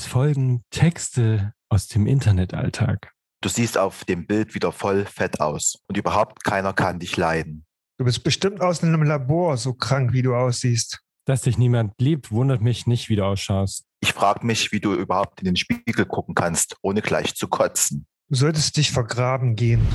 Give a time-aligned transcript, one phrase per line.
[0.00, 3.12] Es folgen Texte aus dem Internetalltag.
[3.42, 7.66] Du siehst auf dem Bild wieder voll fett aus und überhaupt keiner kann dich leiden.
[7.98, 11.00] Du bist bestimmt aus einem Labor so krank, wie du aussiehst.
[11.26, 13.84] Dass dich niemand liebt, wundert mich nicht, wie du ausschaust.
[14.00, 18.06] Ich frage mich, wie du überhaupt in den Spiegel gucken kannst, ohne gleich zu kotzen.
[18.30, 19.86] Du solltest dich vergraben gehen.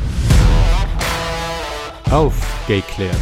[2.11, 3.15] Auf, Gayclair.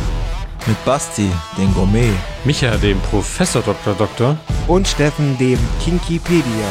[0.65, 2.13] Mit Basti, dem Gourmet.
[2.45, 3.93] Micha, dem Professor Dr.
[3.95, 4.37] Doktor.
[4.65, 6.67] Und Steffen, dem Kinkipedia.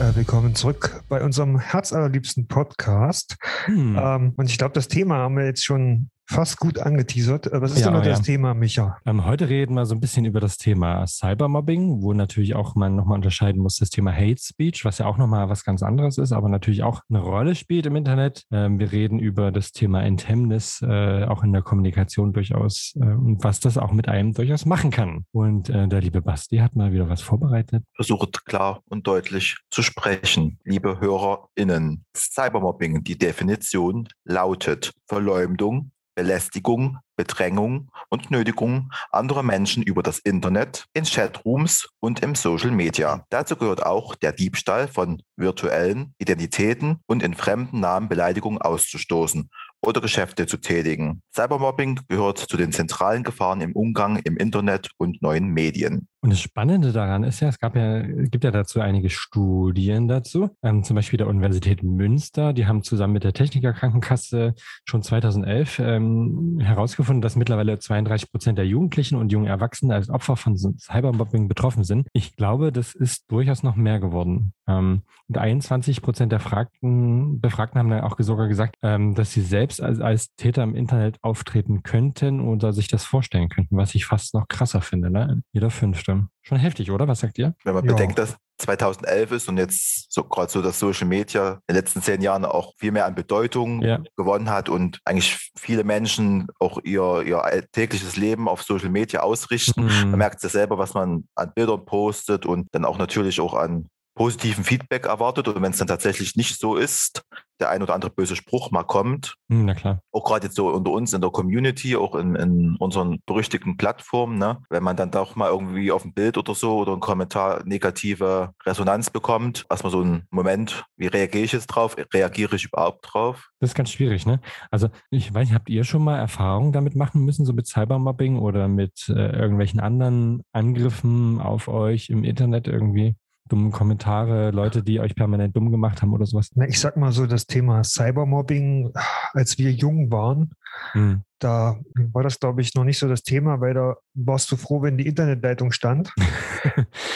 [0.00, 3.36] Äh, willkommen zurück bei unserem herzallerliebsten Podcast.
[3.66, 3.96] Hm.
[3.96, 7.48] Ähm, und ich glaube, das Thema haben wir jetzt schon fast gut angeteasert.
[7.48, 8.10] Äh, Was ist Ja, denn noch ja.
[8.10, 8.98] das Thema, Micha?
[9.04, 12.94] Ähm, heute reden wir so ein bisschen über das Thema Cybermobbing, wo natürlich auch man
[12.94, 16.32] nochmal unterscheiden muss, das Thema Hate Speech, was ja auch nochmal was ganz anderes ist,
[16.32, 18.44] aber natürlich auch eine Rolle spielt im Internet.
[18.52, 23.42] Ähm, wir reden über das Thema Enthemmnis, äh, auch in der Kommunikation durchaus, äh, und
[23.42, 25.24] was das auch mit einem durchaus machen kann.
[25.32, 27.82] Und äh, der liebe Basti hat mal wieder was vorbereitet.
[27.96, 32.04] Versucht klar und deutlich zu sprechen, liebe HörerInnen.
[32.16, 41.04] Cybermobbing, die Definition lautet Verleumdung, Belästigung, Bedrängung und Nötigung anderer Menschen über das Internet, in
[41.04, 43.24] Chatrooms und im Social Media.
[43.30, 49.48] Dazu gehört auch der Diebstahl von virtuellen Identitäten und in fremden Namen Beleidigungen auszustoßen
[49.80, 51.22] oder Geschäfte zu tätigen.
[51.34, 56.06] Cybermobbing gehört zu den zentralen Gefahren im Umgang im Internet und neuen Medien.
[56.22, 60.50] Und das Spannende daran ist ja, es gab ja, gibt ja dazu einige Studien dazu,
[60.62, 64.54] ähm, zum Beispiel der Universität Münster, die haben zusammen mit der Techniker Krankenkasse
[64.84, 70.36] schon 2011 ähm, herausgefunden, dass mittlerweile 32 Prozent der Jugendlichen und jungen Erwachsenen als Opfer
[70.36, 72.06] von Cybermobbing betroffen sind.
[72.12, 74.52] Ich glaube, das ist durchaus noch mehr geworden.
[74.68, 79.42] Ähm, und 21 Prozent der Fragten, Befragten haben dann auch sogar gesagt, ähm, dass sie
[79.42, 84.04] selbst als, als Täter im Internet auftreten könnten oder sich das vorstellen könnten, was ich
[84.04, 85.10] fast noch krasser finde.
[85.10, 85.42] Ne?
[85.52, 86.09] Jeder Fünfte.
[86.42, 87.06] Schon heftig, oder?
[87.08, 87.54] Was sagt ihr?
[87.64, 87.92] Wenn man Ja.
[87.92, 92.02] bedenkt, dass 2011 ist und jetzt so gerade so das Social Media in den letzten
[92.02, 94.00] zehn Jahren auch viel mehr an Bedeutung Ja.
[94.16, 99.84] gewonnen hat und eigentlich viele Menschen auch ihr, ihr alltägliches Leben auf Social Media ausrichten.
[99.84, 100.10] Mhm.
[100.10, 103.88] Man merkt es selber, was man an Bildern postet und dann auch natürlich auch an
[104.20, 105.48] positiven Feedback erwartet.
[105.48, 107.22] Und wenn es dann tatsächlich nicht so ist,
[107.58, 110.02] der ein oder andere böse Spruch mal kommt, Hm, Na klar.
[110.12, 114.36] auch gerade jetzt so unter uns in der Community, auch in, in unseren berüchtigten Plattformen,
[114.36, 114.58] ne?
[114.68, 118.50] wenn man dann doch mal irgendwie auf ein Bild oder so oder einen Kommentar negative
[118.66, 121.96] Resonanz bekommt, erstmal so einen Moment, wie reagiere ich jetzt drauf?
[122.12, 123.48] Reagiere ich überhaupt drauf?
[123.58, 124.40] Das ist ganz schwierig, ne?
[124.70, 128.38] Also ich weiß nicht, habt ihr schon mal Erfahrungen damit machen müssen, so mit Cybermobbing
[128.38, 133.16] oder mit äh, irgendwelchen anderen Angriffen auf euch im Internet irgendwie?
[133.50, 136.50] Dumme Kommentare, Leute, die euch permanent dumm gemacht haben oder sowas?
[136.54, 138.92] Na, ich sag mal so, das Thema Cybermobbing,
[139.32, 140.52] als wir jung waren,
[140.92, 141.22] Hm.
[141.38, 141.78] da
[142.12, 144.98] war das, glaube ich, noch nicht so das Thema, weil da warst du froh, wenn
[144.98, 146.12] die Internetleitung stand.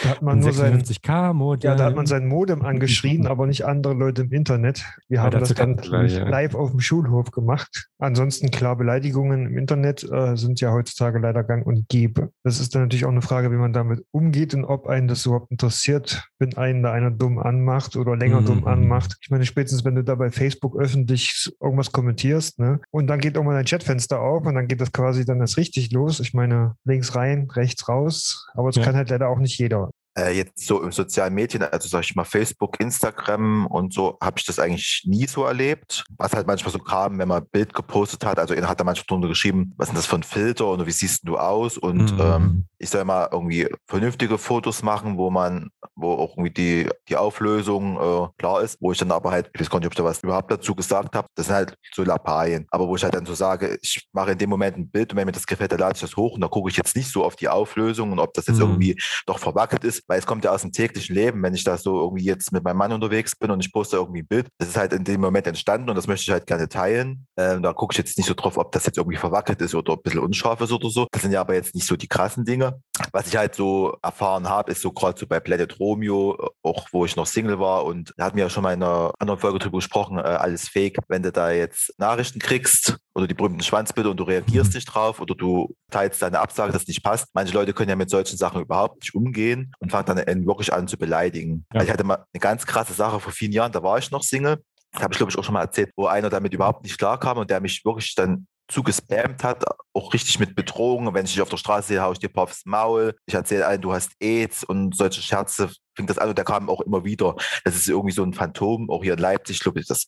[0.01, 1.69] Da hat man nur sein, 56k Modem.
[1.69, 4.83] ja, da hat man sein Modem angeschrien, aber nicht andere Leute im Internet.
[5.07, 6.27] Wir Ja, haben das dann gleich, ja.
[6.27, 7.87] live auf dem Schulhof gemacht.
[7.99, 12.31] Ansonsten klar, Beleidigungen im Internet äh, sind ja heutzutage leider gang und gäbe.
[12.43, 15.25] Das ist dann natürlich auch eine Frage, wie man damit umgeht und ob einen das
[15.27, 18.45] überhaupt interessiert, wenn einen da einer dumm anmacht oder länger Mhm.
[18.45, 19.17] dumm anmacht.
[19.21, 22.79] Ich meine, spätestens wenn du da bei Facebook öffentlich irgendwas kommentierst, ne?
[22.89, 25.91] Und dann geht irgendwann dein Chatfenster auf und dann geht das quasi dann erst richtig
[25.91, 26.19] los.
[26.19, 28.47] Ich meine, links rein, rechts raus.
[28.53, 28.83] Aber das Ja.
[28.83, 29.89] kann halt leider auch nicht jeder.
[30.17, 34.39] Äh, jetzt so im sozialen Medien, also sag ich mal Facebook, Instagram und so, habe
[34.39, 36.05] ich das eigentlich nie so erlebt.
[36.17, 38.83] Was halt manchmal so kam, wenn man ein Bild gepostet hat, also er hat da
[38.83, 41.77] manchmal drunter geschrieben, was ist denn das für ein Filter und wie siehst du aus?
[41.77, 42.19] Und Mhm.
[42.21, 47.17] ähm, ich soll mal irgendwie vernünftige Fotos machen, wo man, wo auch irgendwie die, die
[47.17, 49.97] Auflösung äh, klar ist, wo ich dann aber halt, ich weiß gar nicht, ob ich
[49.97, 52.67] da was überhaupt dazu gesagt habe, das sind halt so Lappalien.
[52.71, 55.17] Aber wo ich halt dann so sage, ich mache in dem Moment ein Bild und
[55.17, 57.09] wenn mir das gefällt, dann lade ich das hoch und da gucke ich jetzt nicht
[57.11, 58.61] so auf die Auflösung und ob das jetzt Mhm.
[58.65, 61.77] irgendwie doch verwackelt ist, weil es kommt ja aus dem täglichen Leben, wenn ich da
[61.77, 64.69] so irgendwie jetzt mit meinem Mann unterwegs bin und ich poste irgendwie ein Bild, das
[64.69, 67.27] ist halt in dem Moment entstanden und das möchte ich halt gerne teilen.
[67.37, 69.93] Ähm, da gucke ich jetzt nicht so drauf, ob das jetzt irgendwie verwackelt ist oder
[69.93, 71.07] ein bisschen unscharf ist oder so.
[71.11, 72.81] Das sind ja aber jetzt nicht so die krassen Dinge.
[73.11, 76.87] Was ich halt so erfahren habe, ist so gerade so bei Planet Romeo, äh, auch
[76.91, 79.39] wo ich noch Single war und da hatten wir ja schon mal in einer anderen
[79.39, 80.97] Folge drüber gesprochen, äh, alles fake.
[81.07, 84.75] Wenn du da jetzt Nachrichten kriegst oder die berühmten Schwanzbilder und du reagierst Mhm.
[84.77, 87.27] nicht drauf oder du teilst deine Absage, das nicht passt.
[87.33, 90.71] Manche Leute können ja mit solchen Sachen überhaupt nicht umgehen und fangen dann an, wirklich
[90.71, 91.65] an zu beleidigen.
[91.73, 91.83] Ja.
[91.83, 94.63] Ich hatte mal eine ganz krasse Sache vor vielen Jahren, da war ich noch Single.
[94.91, 97.37] Das habe ich, glaube ich, auch schon mal erzählt, wo einer damit überhaupt nicht klarkam
[97.37, 99.63] und der mich wirklich dann zugespammt hat,
[99.93, 101.13] auch richtig mit Bedrohungen.
[101.13, 103.15] Wenn ich dich auf der Straße sehe, hau ich dir ein paar aufs Maul.
[103.25, 106.69] Ich erzähle allen, du hast AIDS und solche Scherze fing das an und der kam
[106.69, 107.35] auch immer wieder.
[107.63, 110.07] Das ist irgendwie so ein Phantom, auch hier in Leipzig, glaube ich, das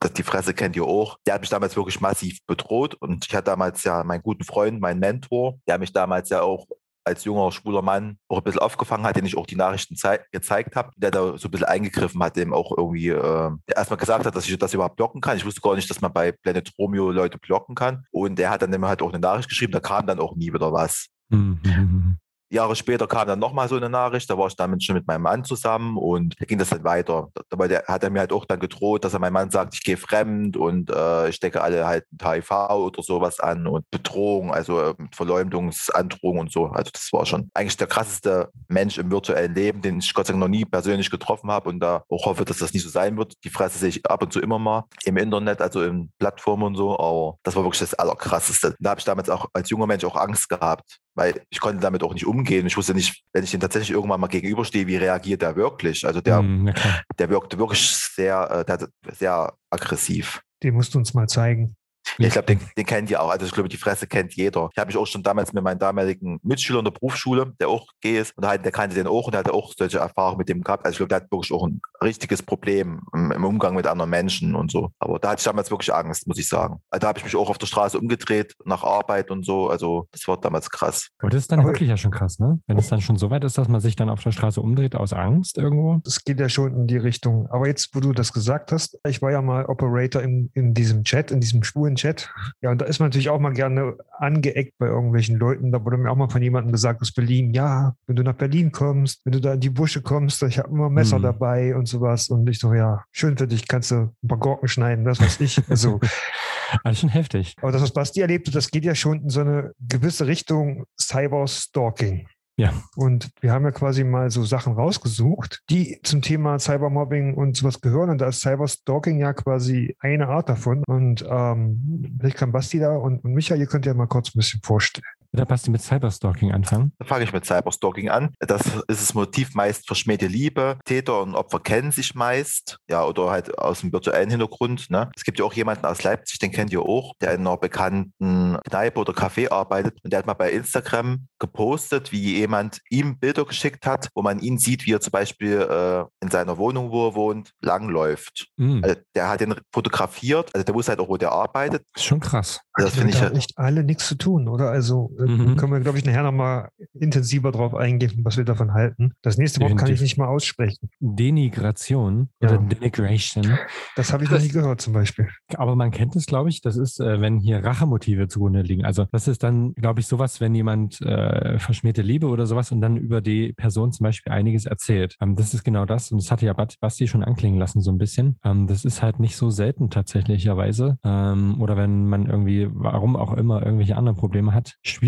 [0.00, 1.18] das, die Fresse kennt ihr auch.
[1.26, 4.80] Der hat mich damals wirklich massiv bedroht und ich hatte damals ja meinen guten Freund,
[4.80, 6.66] meinen Mentor, der mich damals ja auch
[7.08, 9.96] als junger schwuler Mann auch ein bisschen aufgefangen hat, den ich auch die Nachrichten
[10.30, 14.26] gezeigt habe, der da so ein bisschen eingegriffen hat, dem auch irgendwie äh, erstmal gesagt
[14.26, 15.36] hat, dass ich das überhaupt blocken kann.
[15.36, 18.04] Ich wusste gar nicht, dass man bei Planet Romeo Leute blocken kann.
[18.10, 20.52] Und der hat dann immer halt auch eine Nachricht geschrieben, da kam dann auch nie
[20.52, 21.08] wieder was.
[21.30, 22.18] Mhm.
[22.50, 25.22] Jahre später kam dann nochmal so eine Nachricht, da war ich damit schon mit meinem
[25.22, 27.28] Mann zusammen und da ging das dann weiter.
[27.50, 29.96] Dabei hat er mir halt auch dann gedroht, dass er meinem Mann sagt, ich gehe
[29.96, 34.80] fremd und äh, ich stecke alle halt mit HIV oder sowas an und Bedrohung, also
[34.80, 36.66] äh, Verleumdungsandrohung und so.
[36.66, 40.32] Also das war schon eigentlich der krasseste Mensch im virtuellen Leben, den ich Gott sei
[40.32, 43.16] Dank noch nie persönlich getroffen habe und da auch hoffe, dass das nicht so sein
[43.16, 43.34] wird.
[43.44, 46.76] Die Fresse sehe ich ab und zu immer mal im Internet, also in Plattformen und
[46.76, 48.74] so, aber das war wirklich das Allerkrasseste.
[48.80, 52.04] Da habe ich damals auch als junger Mensch auch Angst gehabt, weil ich konnte damit
[52.04, 52.64] auch nicht umgehen.
[52.68, 56.06] Ich wusste nicht, wenn ich den tatsächlich irgendwann mal gegenüberstehe, wie reagiert er wirklich.
[56.06, 56.72] Also der, mm,
[57.18, 60.40] der wirkte wirklich sehr, äh, der, sehr aggressiv.
[60.62, 61.74] Den musst du uns mal zeigen.
[62.18, 63.30] Ich glaube, den, den kennt ihr auch.
[63.30, 64.68] Also ich glaube, die Fresse kennt jeder.
[64.72, 67.86] Ich habe mich auch schon damals mit meinem damaligen Mitschüler in der Berufsschule, der auch
[68.00, 70.62] gay ist, und der kannte den auch und der hatte auch solche Erfahrungen mit dem
[70.62, 70.84] gehabt.
[70.84, 74.10] Also ich glaube, der hat wirklich auch ein richtiges Problem im, im, Umgang mit anderen
[74.10, 74.90] Menschen und so.
[74.98, 76.80] Aber da hatte ich damals wirklich Angst, muss ich sagen.
[76.90, 79.68] Also da habe ich mich auch auf der Straße umgedreht nach Arbeit und so.
[79.68, 81.08] Also das war damals krass.
[81.18, 82.60] Aber das ist dann Aber wirklich ja schon krass, ne?
[82.66, 84.94] Wenn es dann schon so weit ist, dass man sich dann auf der Straße umdreht
[84.94, 86.00] aus Angst irgendwo.
[86.04, 87.48] Das geht ja schon in die Richtung.
[87.50, 91.04] Aber jetzt, wo du das gesagt hast, ich war ja mal Operator in, in diesem
[91.04, 92.30] Chat, in diesem schwulen Chat.
[92.60, 95.72] Ja, und da ist man natürlich auch mal gerne angeeckt bei irgendwelchen Leuten.
[95.72, 98.72] Da wurde mir auch mal von jemandem gesagt aus Berlin, ja, wenn du nach Berlin
[98.72, 101.24] kommst, wenn du da in die Busche kommst, ich habe immer Messer mhm.
[101.24, 102.28] dabei und sowas.
[102.28, 105.40] Und ich so, ja, schön für dich, kannst du ein paar Gurken schneiden, das weiß
[105.40, 105.60] ich.
[105.68, 106.00] Also,
[106.84, 107.54] Alles schon heftig.
[107.60, 112.26] Aber das, was Basti erlebte, das geht ja schon in so eine gewisse Richtung Cyber-Stalking.
[112.58, 112.72] Ja.
[112.96, 117.80] Und wir haben ja quasi mal so Sachen rausgesucht, die zum Thema Cybermobbing und sowas
[117.80, 118.10] gehören.
[118.10, 120.82] Und da ist Cyberstalking ja quasi eine Art davon.
[120.84, 124.38] Und ähm, vielleicht kann Basti da und, und Micha, ihr könnt ja mal kurz ein
[124.38, 125.06] bisschen vorstellen.
[125.32, 126.92] Oder Basti mit Cyberstalking anfangen?
[126.98, 128.34] Da fange ich mit Cyberstalking an.
[128.40, 130.78] Das ist das Motiv meist verschmähte Liebe.
[130.84, 134.90] Täter und Opfer kennen sich meist, ja, oder halt aus dem virtuellen Hintergrund.
[134.90, 135.10] Ne?
[135.14, 138.58] Es gibt ja auch jemanden aus Leipzig, den kennt ihr auch, der in einer bekannten
[138.64, 143.44] Kneipe oder Café arbeitet und der hat mal bei Instagram gepostet, wie jemand ihm Bilder
[143.44, 147.08] geschickt hat, wo man ihn sieht, wie er zum Beispiel äh, in seiner Wohnung, wo
[147.08, 148.48] er wohnt, langläuft.
[148.56, 148.82] Mhm.
[148.82, 151.84] Also der hat ihn fotografiert, also der wusste halt auch, wo der arbeitet.
[151.92, 152.60] Das ist schon krass.
[152.72, 154.70] Also das finde ich halt nicht alle nichts zu tun, oder?
[154.70, 155.56] Also mhm.
[155.56, 159.12] können wir, glaube ich, nachher nochmal intensiver drauf eingehen, was wir davon halten.
[159.22, 160.90] Das nächste Wort kann ich nicht mal aussprechen.
[161.00, 162.50] Denigration ja.
[162.50, 163.58] oder Denigration.
[163.96, 165.28] Das habe ich noch nie gehört zum Beispiel.
[165.56, 168.84] Aber man kennt es, glaube ich, das ist, äh, wenn hier Rachemotive zugrunde liegen.
[168.84, 172.80] Also das ist dann, glaube ich, sowas, wenn jemand äh, verschmähte Liebe oder sowas und
[172.80, 175.16] dann über die Person zum Beispiel einiges erzählt.
[175.20, 177.98] Ähm, das ist genau das und das hatte ja Basti schon anklingen lassen so ein
[177.98, 178.38] bisschen.
[178.44, 180.98] Ähm, das ist halt nicht so selten tatsächlicherweise.
[181.04, 185.07] Ähm, oder wenn man irgendwie, warum auch immer, irgendwelche anderen Probleme hat, schwierig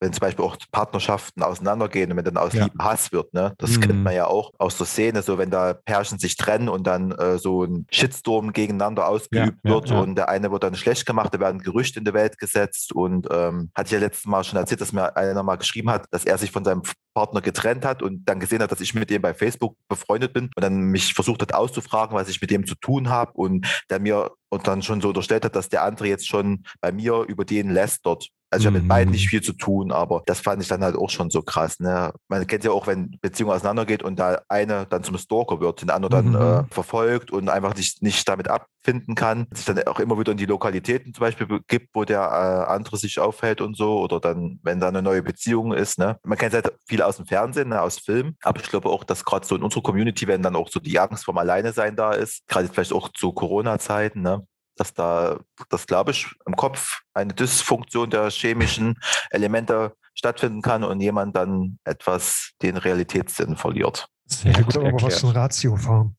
[0.00, 2.64] wenn zum Beispiel auch Partnerschaften auseinandergehen und wenn dann aus ja.
[2.64, 3.54] Liebe Hass wird, ne?
[3.58, 3.80] Das mhm.
[3.80, 7.12] kennt man ja auch aus der Szene, so wenn da Pärchen sich trennen und dann
[7.12, 11.06] äh, so ein Shitstorm gegeneinander ausgeübt ja, wird ja, und der eine wird dann schlecht
[11.06, 14.44] gemacht, da werden Gerüchte in die Welt gesetzt und ähm, hatte ich ja letztes Mal
[14.44, 16.82] schon erzählt, dass mir einer mal geschrieben hat, dass er sich von seinem
[17.14, 20.50] Partner getrennt hat und dann gesehen hat, dass ich mit dem bei Facebook befreundet bin
[20.54, 24.00] und dann mich versucht hat auszufragen, was ich mit dem zu tun habe und der
[24.00, 27.44] mir und dann schon so unterstellt hat, dass der andere jetzt schon bei mir über
[27.44, 28.28] den lästert.
[28.50, 29.30] Also ich habe mit beiden nicht mhm.
[29.30, 31.80] viel zu tun, aber das fand ich dann halt auch schon so krass.
[31.80, 32.12] Ne?
[32.28, 35.90] Man kennt ja auch, wenn Beziehung auseinandergeht und da eine dann zum Stalker wird, den
[35.90, 36.36] andere dann mhm.
[36.36, 40.38] äh, verfolgt und einfach sich nicht damit abfinden kann, sich dann auch immer wieder in
[40.38, 44.60] die Lokalitäten zum Beispiel gibt, wo der äh, andere sich aufhält und so oder dann,
[44.62, 45.98] wenn da eine neue Beziehung ist.
[45.98, 46.18] Ne?
[46.22, 49.24] Man kennt halt viel aus dem Fernsehen, ne, aus Film, aber ich glaube auch, dass
[49.24, 52.46] gerade so in unserer Community, wenn dann auch so die Angst vom Alleinesein da ist,
[52.46, 54.46] gerade vielleicht auch zu Corona-Zeiten, ne?
[54.76, 58.98] Dass da, das glaube ich, im Kopf eine Dysfunktion der chemischen
[59.30, 64.08] Elemente stattfinden kann und jemand dann etwas den Realitätssinn verliert.
[64.26, 64.94] Sehr gut erklärt.
[64.94, 66.16] aber was zum Ratio fahren.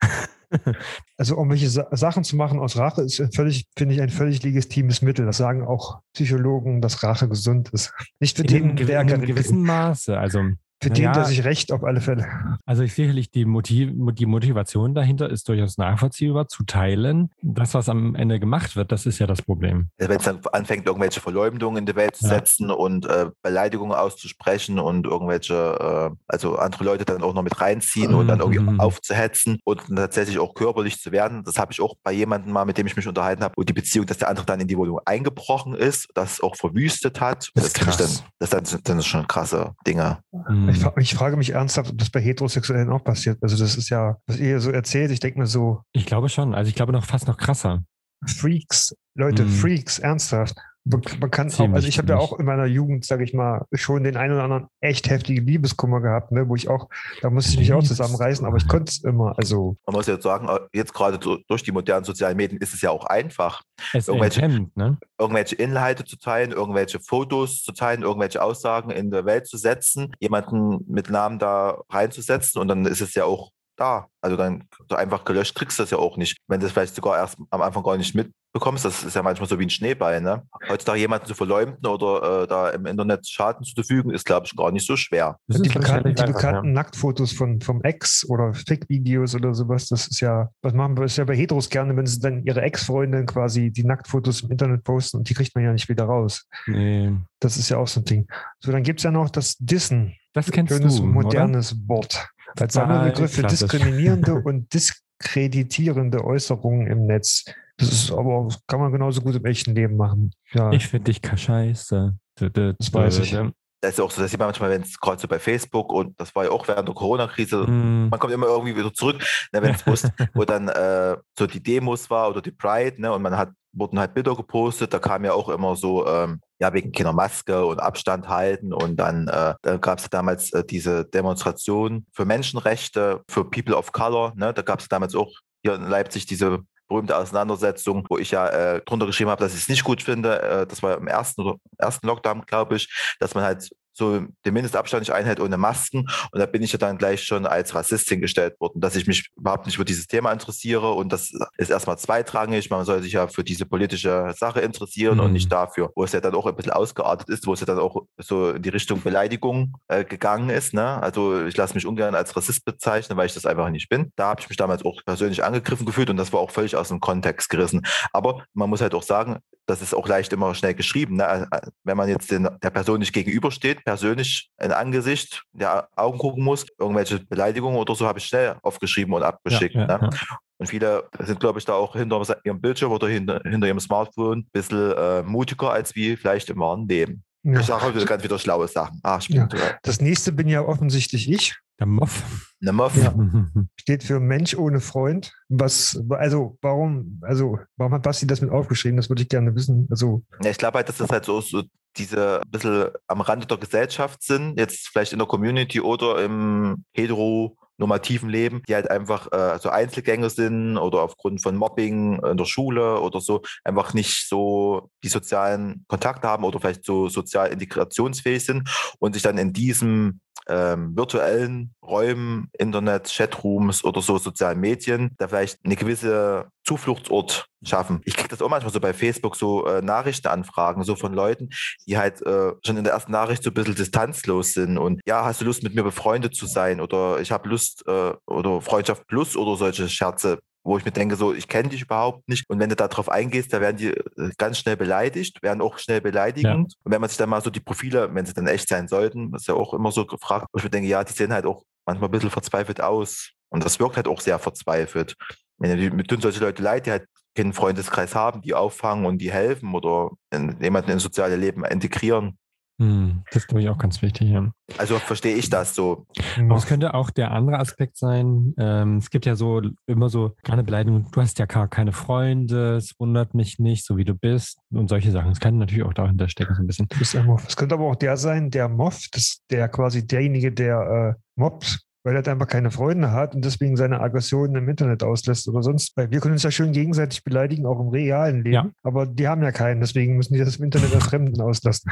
[1.17, 4.43] also um welche Sa Sachen zu machen aus Rache ist völlig, finde ich, ein völlig
[4.43, 5.25] legitimes Mittel.
[5.25, 7.93] Das sagen auch Psychologen, dass Rache gesund ist.
[8.19, 10.17] Nicht für in den, in einem gewissen Maße.
[10.17, 12.27] Also für den, der sich recht, auf alle Fälle.
[12.65, 17.29] Also sicherlich die, Motiv die Motivation dahinter ist durchaus nachvollziehbar zu teilen.
[17.41, 19.89] Das, was am Ende gemacht wird, das ist ja das Problem.
[19.97, 22.35] Wenn es dann anfängt, irgendwelche Verleumdungen in die Welt zu ja.
[22.35, 27.59] setzen und äh, Beleidigungen auszusprechen und irgendwelche, äh, also andere Leute dann auch noch mit
[27.59, 28.17] reinziehen mhm.
[28.17, 28.79] und dann irgendwie mhm.
[28.79, 31.43] aufzuhetzen und tatsächlich auch körperlich zu werden.
[31.43, 33.73] Das habe ich auch bei jemandem mal, mit dem ich mich unterhalten habe, wo die
[33.73, 37.49] Beziehung, dass der andere dann in die Wohnung eingebrochen ist, das auch verwüstet hat.
[37.55, 40.19] Das, das, ist, dann, das, dann, das sind schon krasse Dinge.
[40.31, 40.66] Mhm.
[40.69, 43.37] Ich, ich, frage mich ernsthaft, ob das bei Heterosexuellen auch passiert.
[43.41, 45.81] Also das ist ja, was ihr so erzählt, ich denke mir so.
[45.93, 46.53] Ich glaube schon.
[46.53, 47.83] Also ich glaube noch fast noch krasser.
[48.25, 49.49] Freaks, Leute, mm.
[49.49, 50.55] Freaks, ernsthaft.
[50.89, 54.03] Man, kann auch, also ich habe ja auch in meiner Jugend, sage ich mal, schon
[54.03, 56.89] den einen oder anderen echt heftigen Liebeskummer gehabt, ne, wo ich auch,
[57.21, 59.33] da musste ich mich auch zusammenreißen, aber ich konnte es immer.
[59.37, 62.81] Also Man muss jetzt sagen, äh, jetzt gerade durch die modernen sozialen Medien ist es
[62.81, 63.61] ja auch einfach,
[63.93, 64.97] Es Irgendwelche- enthemmt, ne?
[65.19, 70.11] irgendwelche Inhalte zu teilen, irgendwelche Fotos zu teilen, irgendwelche Aussagen in der Welt zu setzen,
[70.19, 74.07] jemanden mit Namen da reinzusetzen und dann ist es ja auch da.
[74.21, 76.37] Also dann so einfach gelöscht kriegst du das ja auch nicht.
[76.47, 79.47] Wenn du das vielleicht sogar erst am Anfang gar nicht mitbekommst, das ist ja manchmal
[79.47, 80.19] so wie ein Schneeball.
[80.19, 80.43] Ne?
[80.67, 84.71] Heutzutage jemanden zu verleumden oder äh, da im Internet Schaden zuzufügen, ist, glaube ich, gar
[84.71, 85.37] nicht so schwer.
[85.47, 90.07] Das die bekannten, die einfach, bekannten Nacktfotos von, vom Ex oder Fick-Videos oder sowas, das
[90.07, 93.27] ist ja, was machen wir, ist ja bei Heteros gerne, wenn sie dann ihre Ex-Freundin
[93.27, 96.47] quasi die Nacktfotos im Internet posten und die kriegt man ja nicht wieder raus.
[96.65, 96.73] Ja.
[96.73, 97.13] Nee.
[97.39, 98.27] Das ist ja auch so ein Ding.
[98.59, 100.15] So, dann gibt es ja noch das Dissen.
[100.33, 101.11] Das kennst Schönes, du, oder?
[101.11, 102.29] modernes Wort.
[102.61, 107.45] Als Total Sammelbegriff für diskriminierende und diskreditierende Äußerungen im Netz.
[107.77, 110.31] Das ist aber, das kann man genauso gut im echten Leben machen.
[110.51, 112.17] Ja, Ich finde dich scheiße.
[112.35, 113.37] Das weiß ich.
[113.81, 116.19] Das ist auch so, das sieht man manchmal, wenn es gerade so bei Facebook und
[116.19, 119.23] das war ja auch während der Corona-Krise, Mm, man kommt immer irgendwie wieder zurück,
[119.53, 123.13] ne, wenn es wusste, wo dann äh, so die Demos war oder die Pride, ne,
[123.13, 126.73] und man hat, wurden halt Bilder gepostet, da kam ja auch immer so, ähm, ja,
[126.73, 131.05] wegen keiner Maske und Abstand halten und dann, äh, dann gab es damals äh, diese
[131.05, 135.31] Demonstration für Menschenrechte, für People of Color, ne, da gab es damals auch
[135.63, 139.61] hier in Leipzig diese berühmte Auseinandersetzung, wo ich ja äh, drunter geschrieben habe, dass ich
[139.61, 140.41] es nicht gut finde.
[140.41, 144.53] Äh, das war im ersten oder ersten Lockdown, glaube ich, dass man halt so den
[144.53, 146.07] Mindestabstand nicht einhält ohne Masken.
[146.31, 149.29] Und da bin ich ja dann gleich schon als Rassist hingestellt worden, dass ich mich
[149.35, 150.91] überhaupt nicht für dieses Thema interessiere.
[150.91, 152.69] Und das ist erstmal zweitrangig.
[152.69, 155.33] Man soll sich ja für diese politische Sache interessieren und Mhm.
[155.33, 157.79] nicht dafür, wo es ja dann auch ein bisschen ausgeartet ist, wo es ja dann
[157.79, 160.73] auch so in die Richtung Beleidigung äh, gegangen ist.
[160.73, 161.01] Ne?
[161.01, 164.11] Also ich lasse mich ungern als Rassist bezeichnen, weil ich das einfach nicht bin.
[164.15, 166.89] Da habe ich mich damals auch persönlich angegriffen gefühlt und das war auch völlig aus
[166.89, 167.85] dem Kontext gerissen.
[168.13, 171.17] Aber man muss halt auch sagen, das ist auch leicht immer schnell geschrieben.
[171.17, 171.27] Ne?
[171.27, 176.17] Also, äh, Wenn man jetzt den, der Person nicht gegenübersteht, persönlich in Angesicht der Augen
[176.17, 179.75] gucken muss, irgendwelche Beleidigungen oder so habe ich schnell aufgeschrieben und abgeschickt.
[179.75, 180.09] ja, ne?
[180.11, 180.37] ja.
[180.57, 184.39] Und viele sind, glaube ich, da auch hinter ihrem Bildschirm oder hinter, hinter ihrem Smartphone
[184.39, 187.23] ein bisschen äh, mutiger als wie vielleicht im wahren Leben.
[187.43, 187.61] ja.
[187.61, 188.99] Ich sage heute ganz wieder schlaue Sachen.
[189.03, 189.47] Ah, Ja.
[189.83, 191.55] Das nächste bin ja offensichtlich ich.
[191.79, 192.23] Der Moff.
[192.61, 192.95] Eine Muff.
[192.95, 193.13] Ja.
[193.75, 195.33] Steht für Mensch ohne Freund.
[195.47, 198.97] Was, also warum, also warum hat Basti das mit aufgeschrieben?
[198.97, 199.87] Das würde ich gerne wissen.
[199.91, 201.63] Also, Ja, ich glaube halt, dass das halt so, so
[201.95, 206.83] diese ein bisschen am Rande der Gesellschaft sind, jetzt vielleicht in der Community oder im
[206.93, 212.45] heteronormativen Leben, die halt einfach äh, so Einzelgänger sind oder aufgrund von Mobbing in der
[212.45, 218.45] Schule oder so einfach nicht so die sozialen Kontakte haben oder vielleicht so sozial integrationsfähig
[218.45, 218.69] sind
[218.99, 225.27] und sich dann in diesem ähm, virtuellen Räumen, Internet, Chatrooms oder so sozialen Medien, da
[225.27, 228.01] vielleicht eine gewisse Zufluchtsort schaffen.
[228.05, 231.49] Ich kriege das auch manchmal so bei Facebook, so äh, Nachrichtenanfragen, so von Leuten,
[231.87, 235.25] die halt äh, schon in der ersten Nachricht so ein bisschen distanzlos sind und ja,
[235.25, 239.07] hast du Lust mit mir befreundet zu sein oder ich habe Lust äh, oder Freundschaft
[239.07, 242.43] plus oder solche Scherze wo ich mir denke, so, ich kenne dich überhaupt nicht.
[242.49, 246.01] Und wenn du darauf eingehst, da werden die äh, ganz schnell beleidigt, werden auch schnell
[246.01, 246.73] beleidigend.
[246.83, 249.33] Und wenn man sich dann mal so die Profile, wenn sie dann echt sein sollten,
[249.33, 251.63] ist ja auch immer so gefragt, wo ich mir denke, ja, die sehen halt auch
[251.85, 253.31] manchmal ein bisschen verzweifelt aus.
[253.49, 255.15] Und das wirkt halt auch sehr verzweifelt.
[255.57, 259.73] Mir tun solche Leute leid, die halt keinen Freundeskreis haben, die auffangen und die helfen
[259.73, 262.37] oder in, jemanden ins soziale Leben integrieren.
[262.79, 264.29] Hm, Das ist, glaube ich, auch ganz wichtig.
[264.29, 264.51] Ja.
[264.77, 266.05] Also verstehe ich das so.
[266.37, 268.53] Aber es könnte auch der andere Aspekt sein.
[268.59, 271.07] Ähm, es gibt ja so immer so kleine Beleidigungen.
[271.11, 274.89] Du hast ja gar keine Freunde, es wundert mich nicht, so wie du bist und
[274.89, 275.29] solche Sachen.
[275.29, 276.87] Das kann natürlich auch dahinter stecken, so ein bisschen.
[276.89, 277.45] Du bist der Moff.
[277.47, 281.79] Es könnte aber auch der sein, der Moff, das, der quasi derjenige, der äh, mobbt,
[282.07, 285.91] weil er einfach keine Freunde hat und deswegen seine Aggressionen im Internet auslässt oder sonst.
[285.97, 288.53] Weil wir können uns ja schön gegenseitig beleidigen, auch im realen Leben.
[288.53, 288.69] Ja.
[288.81, 291.91] Aber die haben ja keinen, deswegen müssen die das im Internet an Fremden auslassen.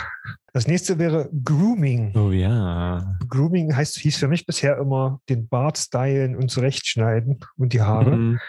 [0.54, 2.14] Das nächste wäre Grooming.
[2.16, 3.18] Oh ja.
[3.28, 8.16] Grooming heißt, hieß für mich bisher immer den Bart stylen und zurechtschneiden und die Haare.
[8.16, 8.40] Mhm.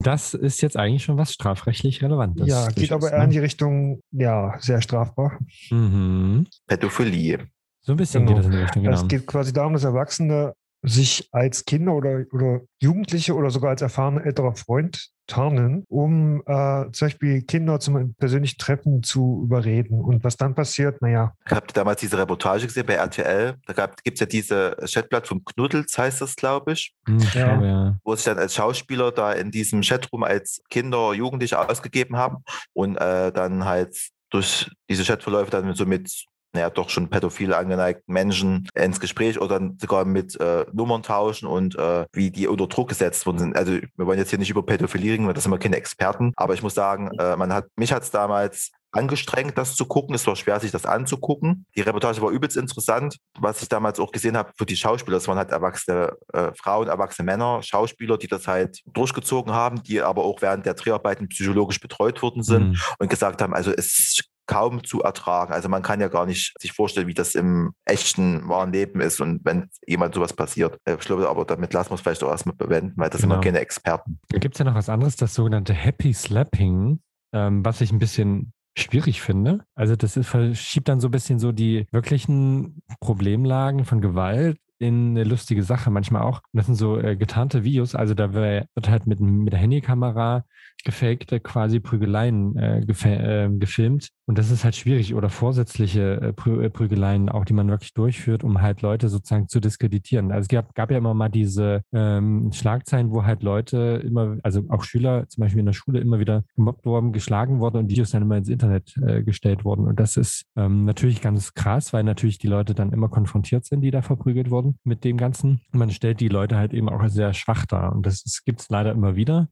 [0.00, 2.48] Das ist jetzt eigentlich schon was strafrechtlich Relevantes.
[2.48, 3.34] ja, geht aber eher in ne?
[3.34, 5.38] die Richtung, ja, sehr strafbar.
[5.70, 6.48] Mhm.
[6.66, 7.46] Pädophilie.
[7.82, 8.32] So ein bisschen Genau.
[8.32, 8.96] geht das in die Richtung, genau.
[8.96, 10.54] Es geht quasi darum, dass Erwachsene
[10.86, 16.90] sich als Kinder oder, oder Jugendliche oder sogar als erfahrener älterer Freund tarnen, um äh,
[16.92, 20.00] zum Beispiel Kinder zum persönlichen Treffen zu überreden.
[20.02, 23.54] Und was dann passiert, naja, Habt ihr damals diese Reportage gesehen bei RTL?
[23.66, 27.44] Da gibt es ja diese Chatplattform Knuddels, heißt das, glaube ich, Hm, ich Ja.
[27.46, 27.96] glaube, ja.
[28.04, 32.96] wo sich dann als Schauspieler da in diesem Chatroom als Kinder, Jugendliche ausgegeben haben und
[32.96, 33.96] äh, dann halt
[34.30, 36.24] durch diese Chatverläufe dann so mit
[36.54, 41.76] naja, doch schon pädophil angeneigten Menschen ins Gespräch oder sogar mit äh, Nummern tauschen und
[41.76, 43.56] äh, wie die unter Druck gesetzt worden sind.
[43.56, 46.32] Also wir wollen jetzt hier nicht über Pädophilie reden, weil das sind wir keine Experten,
[46.36, 50.14] aber ich muss sagen, äh, man hat, mich hat es damals angestrengt, das zu gucken.
[50.14, 51.66] Es war schwer, sich das anzugucken.
[51.76, 53.16] Die Reportage war übelst interessant.
[53.38, 56.88] Was ich damals auch gesehen habe für die Schauspieler, das waren halt erwachsene äh, Frauen,
[56.88, 61.80] erwachsene Männer, Schauspieler, die das halt durchgezogen haben, die aber auch während der Dreharbeiten psychologisch
[61.80, 62.80] betreut worden sind mhm.
[62.98, 65.52] und gesagt haben, also es ist kaum zu ertragen.
[65.52, 69.20] Also man kann ja gar nicht sich vorstellen, wie das im echten wahren Leben ist
[69.20, 70.78] und wenn jemand sowas passiert.
[70.84, 73.34] Äh, ich glaube, aber damit lassen wir es vielleicht auch erstmal bewenden, weil das genau.
[73.34, 74.18] sind wir keine Experten.
[74.28, 77.00] Da gibt es ja noch was anderes, das sogenannte Happy Slapping,
[77.32, 79.64] ähm, was ich ein bisschen schwierig finde.
[79.74, 85.10] Also das ist, verschiebt dann so ein bisschen so die wirklichen Problemlagen von Gewalt in
[85.10, 86.40] eine lustige Sache manchmal auch.
[86.52, 87.94] Und das sind so äh, getarnte Videos.
[87.94, 90.44] Also da wird halt mit, mit der Handykamera
[90.84, 94.10] gefakte quasi Prügeleien äh, äh, gefilmt.
[94.26, 97.92] Und das ist halt schwierig oder vorsätzliche äh, Prü äh, Prügeleien auch, die man wirklich
[97.92, 100.32] durchführt, um halt Leute sozusagen zu diskreditieren.
[100.32, 104.62] Also es gab, gab ja immer mal diese ähm, Schlagzeilen, wo halt Leute immer, also
[104.68, 108.10] auch Schüler zum Beispiel in der Schule immer wieder gemobbt worden, geschlagen worden und Videos
[108.10, 109.86] dann immer ins Internet äh, gestellt wurden.
[109.86, 113.82] Und das ist ähm, natürlich ganz krass, weil natürlich die Leute dann immer konfrontiert sind,
[113.82, 115.60] die da verprügelt wurden mit dem Ganzen.
[115.72, 117.92] Man stellt die Leute halt eben auch sehr schwach dar.
[117.92, 119.48] Und das, das gibt es leider immer wieder.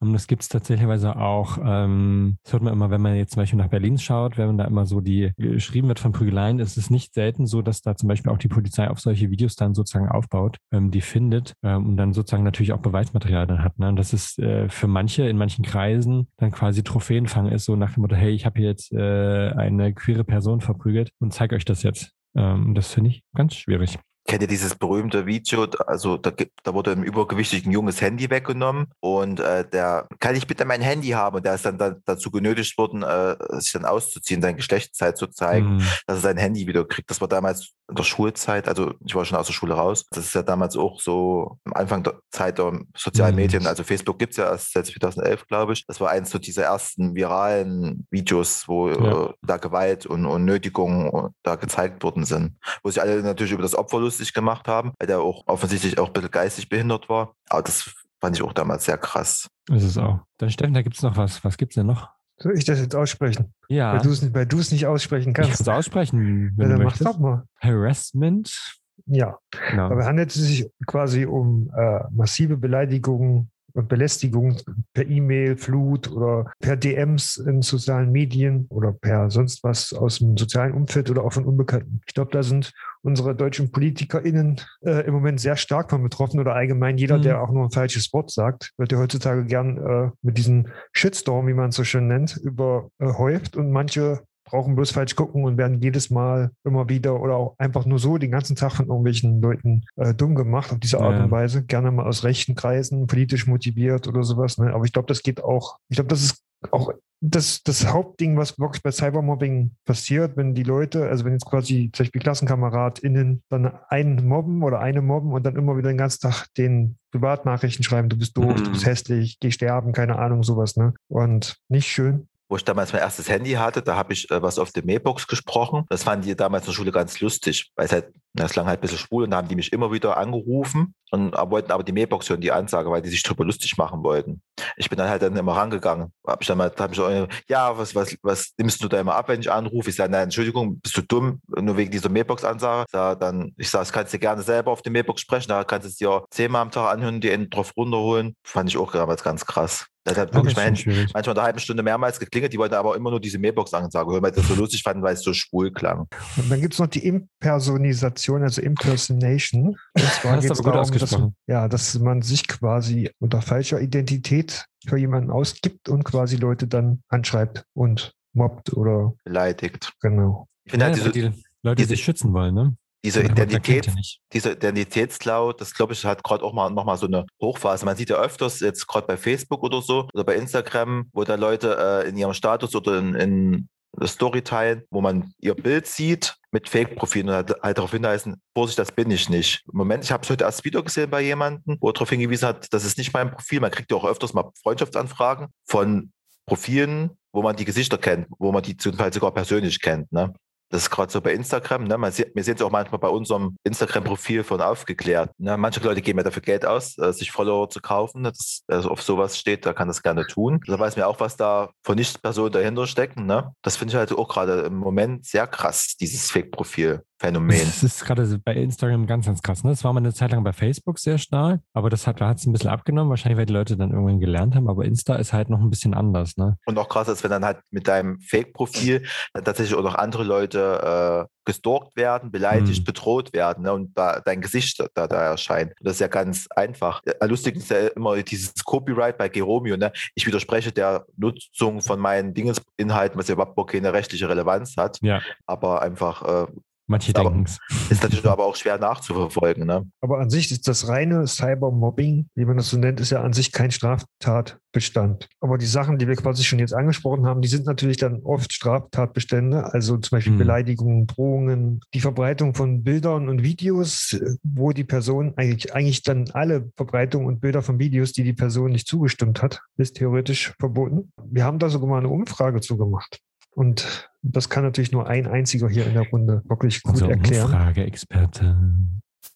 [0.00, 3.42] Und das gibt es tatsächlich auch, ähm, das hört man immer, wenn man jetzt zum
[3.42, 6.78] Beispiel nach Berlin schaut, wenn man da immer so die geschrieben wird von Prügeleien, ist
[6.78, 9.74] es nicht selten so, dass da zum Beispiel auch die Polizei auf solche Videos dann
[9.74, 13.78] sozusagen aufbaut, ähm, die findet ähm, und dann sozusagen natürlich auch Beweismaterial dann hat.
[13.78, 13.88] Ne?
[13.88, 17.92] Und das ist äh, für manche in manchen Kreisen dann quasi Trophäenfang ist, so nach
[17.92, 21.64] dem Motto, hey, ich habe hier jetzt äh, eine queere Person verprügelt und zeige euch
[21.66, 22.12] das jetzt.
[22.34, 26.92] Ähm, das finde ich ganz schwierig kennt ihr dieses berühmte Video, also da, da wurde
[26.92, 31.36] einem übergewichtigen junges Handy weggenommen und äh, der, kann ich bitte mein Handy haben?
[31.36, 35.26] Und der ist dann da, dazu genötigt worden, äh, sich dann auszuziehen, seine Geschlechtszeit zu
[35.28, 35.86] zeigen, mhm.
[36.06, 37.10] dass er sein Handy wieder kriegt.
[37.10, 40.04] Das war damals in der Schulzeit, also ich war schon aus der Schule raus.
[40.10, 43.40] Das ist ja damals auch so am Anfang der Zeit der sozialen mhm.
[43.40, 45.86] Medien, also Facebook gibt es ja erst seit 2011, glaube ich.
[45.86, 49.24] Das war eins so dieser ersten viralen Videos, wo ja.
[49.24, 53.62] äh, da Gewalt und, und Nötigung da gezeigt worden sind, wo sich alle natürlich über
[53.62, 57.34] das Opfer lustig gemacht haben, weil der auch offensichtlich auch ein bisschen geistig behindert war.
[57.48, 59.48] Aber das fand ich auch damals sehr krass.
[59.70, 60.20] Ist es auch.
[60.38, 61.44] Dann Steffen, da gibt es noch was.
[61.44, 62.10] Was gibt es denn noch?
[62.38, 63.54] Soll ich das jetzt aussprechen?
[63.68, 63.92] Ja.
[63.92, 65.50] Weil du es nicht, aussprechen kannst.
[65.50, 67.04] Ich kann es aussprechen, wenn ja, du möchtest.
[67.04, 67.44] Mach doch mal.
[67.60, 68.80] Harassment.
[69.06, 69.38] Ja.
[69.70, 69.90] Genau.
[69.90, 74.56] Aber handelt es sich quasi um äh, massive Beleidigungen und Belästigung
[74.94, 80.36] per E-Mail, Flut oder per DMs in sozialen Medien oder per sonst was aus dem
[80.36, 82.00] sozialen Umfeld oder auch von Unbekannten.
[82.06, 86.54] Ich glaube, da sind unsere deutschen PolitikerInnen äh, im Moment sehr stark von betroffen oder
[86.54, 87.22] allgemein jeder, mhm.
[87.22, 91.46] der auch nur ein falsches Wort sagt, wird ja heutzutage gern äh, mit diesem Shitstorm,
[91.46, 95.80] wie man es so schön nennt, überhäuft und manche brauchen bloß falsch gucken und werden
[95.80, 99.84] jedes Mal immer wieder oder auch einfach nur so den ganzen Tag von irgendwelchen Leuten
[99.96, 101.24] äh, dumm gemacht auf diese Art ja.
[101.24, 101.64] und Weise.
[101.64, 104.58] Gerne mal aus rechten Kreisen, politisch motiviert oder sowas.
[104.58, 104.72] Ne?
[104.74, 108.58] Aber ich glaube, das geht auch, ich glaube, das ist auch das, das Hauptding, was
[108.58, 113.72] wirklich bei Cybermobbing passiert, wenn die Leute, also wenn jetzt quasi zum Beispiel KlassenkameradInnen dann
[113.88, 118.08] einen mobben oder eine mobben und dann immer wieder den ganzen Tag den Privatnachrichten schreiben,
[118.08, 118.64] du bist doof, mhm.
[118.64, 118.88] du bist mhm.
[118.88, 120.94] hässlich, geh sterben, keine Ahnung, sowas, ne?
[121.08, 124.58] Und nicht schön wo ich damals mein erstes Handy hatte, da habe ich äh, was
[124.58, 125.86] auf der Mailbox gesprochen.
[125.88, 128.78] Das fanden die damals in der Schule ganz lustig, weil es halt, das lang halt
[128.78, 131.92] ein bisschen schwul und da haben die mich immer wieder angerufen und wollten aber die
[131.92, 134.42] Mailbox hören, die Ansage, weil die sich drüber lustig machen wollten.
[134.76, 136.12] Ich bin dann halt dann immer rangegangen.
[136.24, 139.16] Hab ich dann mal, hab ich so, ja, was, was, was nimmst du da immer
[139.16, 139.90] ab, wenn ich anrufe?
[139.90, 142.84] Ich sage, nein, Entschuldigung, bist du dumm, nur wegen dieser Mailbox-Ansage.
[142.86, 145.86] Ich dann, ich sage, das kannst du gerne selber auf der Mailbox sprechen, da kannst
[145.86, 148.36] du es dir zehnmal am Tag anhören, die einen drauf runterholen.
[148.44, 149.86] Fand ich auch damals ganz krass.
[150.04, 150.72] Das hat wirklich mein
[151.12, 152.52] manchmal eine halbe Stunde mehrmals geklingelt.
[152.52, 155.22] Die wollten aber immer nur diese Mailbox-Ansage hören, weil das so lustig fanden, weil es
[155.22, 156.06] so schwul klang.
[156.36, 159.76] Und dann gibt es noch die Impersonisation, also Impersonation.
[159.94, 164.96] Und zwar geht es darum, dass, ja, dass man sich quasi unter falscher Identität für
[164.96, 169.92] jemanden ausgibt und quasi Leute dann anschreibt und mobbt oder beleidigt.
[170.00, 170.46] Genau.
[170.64, 172.76] Ich finde ja, halt diese, die Leute, die sich schützen wollen, ne?
[173.02, 173.90] Diese Identität,
[174.30, 177.86] diese Identitätsklau, das glaube ich, hat gerade auch mal nochmal so eine Hochphase.
[177.86, 181.36] Man sieht ja öfters jetzt gerade bei Facebook oder so oder bei Instagram, wo da
[181.36, 183.68] Leute äh, in ihrem Status oder in, in
[184.04, 188.78] Story teilen, wo man ihr Bild sieht mit Fake-Profilen und halt, halt darauf hinweisen, Vorsicht,
[188.78, 189.62] das bin ich nicht.
[189.70, 192.48] Im Moment, ich habe es heute erst wieder gesehen bei jemandem, wo er darauf hingewiesen
[192.48, 193.60] hat, das ist nicht mein Profil.
[193.60, 196.12] Man kriegt ja auch öfters mal Freundschaftsanfragen von
[196.46, 200.10] Profilen, wo man die Gesichter kennt, wo man die zum Teil sogar persönlich kennt.
[200.12, 200.32] Ne?
[200.70, 201.84] Das ist gerade so bei Instagram.
[201.84, 201.98] Ne?
[201.98, 205.32] Man sieht, wir sehen es auch manchmal bei unserem Instagram-Profil von aufgeklärt.
[205.38, 205.56] Ne?
[205.56, 208.22] Manche Leute geben ja dafür Geld aus, äh, sich Follower zu kaufen.
[208.22, 210.60] Das, also auf sowas steht, da kann das gerne tun.
[210.66, 213.26] Da weiß man auch, was da von Nicht-Personen dahinter stecken.
[213.26, 213.52] Ne?
[213.62, 217.02] Das finde ich halt auch gerade im Moment sehr krass, dieses Fake-Profil.
[217.20, 217.58] Phänomen.
[217.58, 219.62] Das ist gerade bei Instagram ganz, ganz krass.
[219.62, 219.70] Ne?
[219.70, 222.52] Das war mal eine Zeit lang bei Facebook sehr stark, aber das hat, es ein
[222.52, 223.10] bisschen abgenommen.
[223.10, 225.92] Wahrscheinlich, weil die Leute dann irgendwann gelernt haben, aber Insta ist halt noch ein bisschen
[225.92, 226.38] anders.
[226.38, 226.56] Ne?
[226.64, 229.04] Und noch krasser ist, wenn dann halt mit deinem Fake-Profil
[229.34, 232.84] tatsächlich auch noch andere Leute äh, gestalkt werden, beleidigt, Mhm.
[232.84, 235.70] bedroht werden ne, und da dein Gesicht da, da erscheint.
[235.78, 237.02] Und das ist ja ganz einfach.
[237.06, 239.76] Ja, Lustig ist ja immer dieses Copyright bei Geromeo.
[239.76, 239.92] Ne?
[240.14, 245.20] Ich widerspreche der Nutzung von meinen Dingesinhalten, was ja überhaupt keine rechtliche Relevanz hat, Ja,
[245.46, 246.46] aber einfach äh,
[246.90, 247.58] manche denken es.
[247.88, 249.66] ist natürlich aber auch schwer nachzuverfolgen.
[249.66, 249.86] Ne?
[250.00, 253.32] Aber an sich ist das reine Cybermobbing, wie man das so nennt, ist ja an
[253.32, 255.28] sich kein Straftatbestand.
[255.40, 258.52] Aber die Sachen, die wir quasi schon jetzt angesprochen haben, die sind natürlich dann oft
[258.52, 260.38] Straftatbestände, also zum Beispiel Mhm.
[260.38, 266.70] Beleidigungen, Drohungen, die Verbreitung von Bildern und Videos, wo die Person eigentlich, eigentlich dann alle
[266.76, 271.12] Verbreitung und Bilder von Videos, die die Person nicht zugestimmt hat, ist theoretisch verboten.
[271.24, 273.20] Wir haben da sogar mal eine Umfrage zugemacht.
[273.52, 277.46] Und das kann natürlich nur ein einziger hier in der Runde wirklich gut Unser erklären.
[277.46, 278.56] Umfrage-Experte.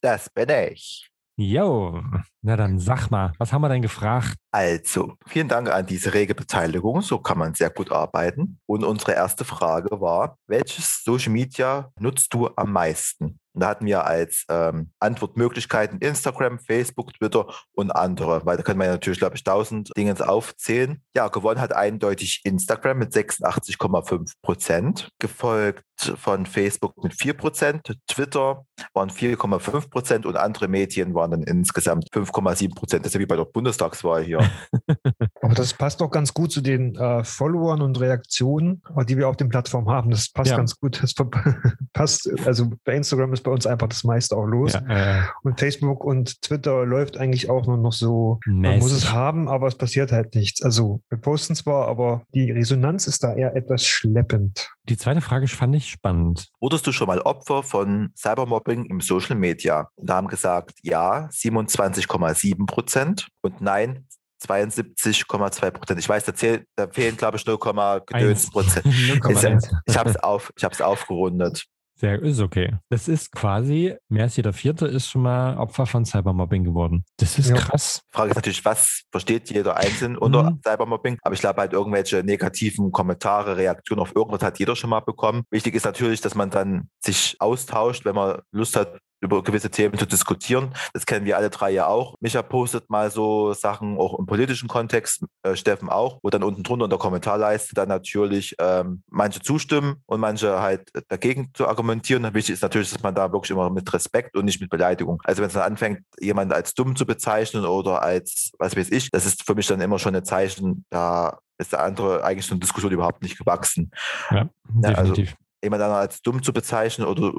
[0.00, 1.10] Das bin ich.
[1.36, 2.00] Jo,
[2.42, 4.36] na dann sag mal, was haben wir denn gefragt?
[4.52, 7.00] Also, vielen Dank an diese rege Beteiligung.
[7.02, 8.60] So kann man sehr gut arbeiten.
[8.66, 13.40] Und unsere erste Frage war, welches Social Media nutzt du am meisten?
[13.54, 18.80] Und da hatten wir als ähm, Antwortmöglichkeiten Instagram, Facebook, Twitter und andere, weil da können
[18.80, 21.02] wir natürlich, glaube ich, tausend Dinge aufzählen.
[21.16, 25.84] Ja, gewonnen hat eindeutig Instagram mit 86,5 Prozent, gefolgt
[26.16, 32.08] von Facebook mit 4 Prozent, Twitter waren 4,5 Prozent und andere Medien waren dann insgesamt
[32.12, 33.04] 5,7 Prozent.
[33.04, 34.40] Das ist ja wie bei der Bundestagswahl hier.
[35.44, 39.36] Aber das passt doch ganz gut zu den äh, Followern und Reaktionen, die wir auf
[39.36, 40.10] den Plattformen haben.
[40.10, 40.56] Das passt Ja.
[40.56, 41.02] ganz gut.
[41.02, 41.14] Das
[41.92, 44.72] passt, also bei Instagram ist bei uns einfach das meiste auch los.
[44.72, 48.40] Ja, äh, Und Facebook und Twitter läuft eigentlich auch nur noch so.
[48.46, 48.82] Man mäßig.
[48.82, 50.62] muss es haben, aber es passiert halt nichts.
[50.62, 54.70] Also wir posten zwar, aber die Resonanz ist da eher etwas schleppend.
[54.88, 56.48] Die zweite Frage fand ich spannend.
[56.60, 59.88] Wurdest du schon mal Opfer von Cybermobbing im Social Media?
[59.96, 64.06] Und da haben gesagt, ja, 27,7 Prozent und nein,
[64.48, 65.98] 72,2 Prozent.
[66.00, 67.58] Ich weiß, da, zählt, da fehlen, glaube ich, 0,
[68.06, 68.50] gedöns.
[68.50, 68.86] Prozent.
[69.28, 69.72] Ist ja, 0,1.
[69.86, 71.64] ich habe es auf, ich aufgerundet.
[71.96, 72.76] Sehr, ist okay.
[72.90, 77.04] Das ist quasi, mehr als jeder Vierte ist schon mal Opfer von Cybermobbing geworden.
[77.18, 77.54] Das ist Ja.
[77.56, 78.02] krass.
[78.10, 80.60] Frage ist natürlich, was versteht jeder einzeln unter Mhm.
[80.66, 81.18] Cybermobbing?
[81.22, 85.44] Aber ich glaube halt irgendwelche negativen Kommentare, Reaktionen auf irgendwas hat jeder schon mal bekommen.
[85.50, 89.98] Wichtig ist natürlich, dass man dann sich austauscht, wenn man Lust hat, über gewisse Themen
[89.98, 90.74] zu diskutieren.
[90.92, 92.14] Das kennen wir alle drei ja auch.
[92.20, 96.62] Micha postet mal so Sachen auch im politischen Kontext, äh, Steffen auch, wo dann unten
[96.62, 102.22] drunter in der Kommentarleiste dann natürlich ähm, manche zustimmen und manche halt dagegen zu argumentieren.
[102.34, 105.20] Wichtig ist natürlich, dass man da wirklich immer mit Respekt und nicht mit Beleidigung.
[105.24, 109.10] Also wenn es dann anfängt, jemanden als dumm zu bezeichnen oder als, was weiß ich,
[109.10, 112.52] das ist für mich dann immer schon ein Zeichen, da ist der andere eigentlich so
[112.54, 113.90] eine Diskussion überhaupt nicht gewachsen.
[114.30, 114.48] Ja,
[114.82, 115.36] Ja, also- definitiv.
[115.64, 117.32] Jemand dann als dumm zu bezeichnen oder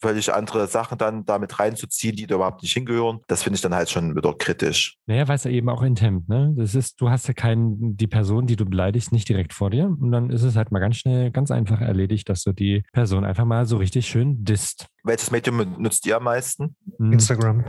[0.00, 3.74] völlig andere Sachen dann damit reinzuziehen, die da überhaupt nicht hingehören, das finde ich dann
[3.74, 4.96] halt schon wieder kritisch.
[5.06, 6.52] Naja, weil es ja eben auch intent, ne?
[6.56, 9.86] Das ist, du hast ja keinen, die Person, die du beleidigst, nicht direkt vor dir.
[9.86, 13.24] Und dann ist es halt mal ganz schnell, ganz einfach erledigt, dass du die Person
[13.24, 14.86] einfach mal so richtig schön disst.
[15.04, 16.76] Welches Medium nutzt ihr am meisten?
[16.98, 17.12] Hm.
[17.12, 17.64] Instagram.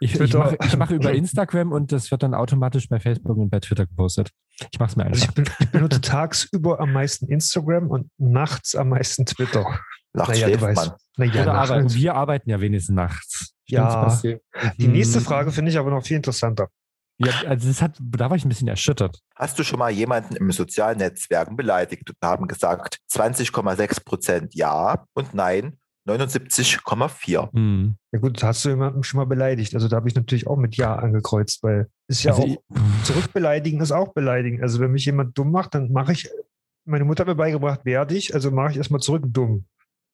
[0.00, 3.50] Ich, ich mache ich mache über Instagram und das wird dann automatisch bei Facebook und
[3.50, 4.30] bei Twitter gepostet.
[4.72, 5.28] Ich mache es mir Also einfach.
[5.28, 9.64] ich, bin, ich benutze tagsüber am meisten Instagram und nachts am meisten Twitter.
[10.12, 10.76] Nachts Naja, du schläft weißt.
[10.88, 10.96] man.
[11.18, 11.70] Naja, Oder nachts.
[11.70, 11.94] arbeiten.
[11.94, 13.54] Wir arbeiten ja wenigstens nachts.
[13.66, 14.18] Ja.
[14.78, 15.24] Die nächste Hm.
[15.24, 16.68] Frage finde ich aber noch viel interessanter.
[17.18, 19.20] Ja, also das hat, da war ich ein bisschen erschüttert.
[19.34, 22.08] Hast du schon mal jemanden im sozialen Netzwerken beleidigt?
[22.10, 27.52] Und da haben gesagt 20,6 Prozent ja und nein, 79,4.
[27.52, 27.96] Hm.
[28.12, 29.74] Ja gut, hast du jemanden schon mal beleidigt.
[29.74, 32.58] Also da habe ich natürlich auch mit Ja angekreuzt, weil ist ja Also auch, ich-
[33.04, 34.62] zurückbeleidigen ist auch beleidigen.
[34.62, 36.28] Also wenn mich jemand dumm macht, dann mache ich,
[36.84, 39.66] meine Mutter hat mir beigebracht, werde ich, also mache ich erstmal zurück dumm.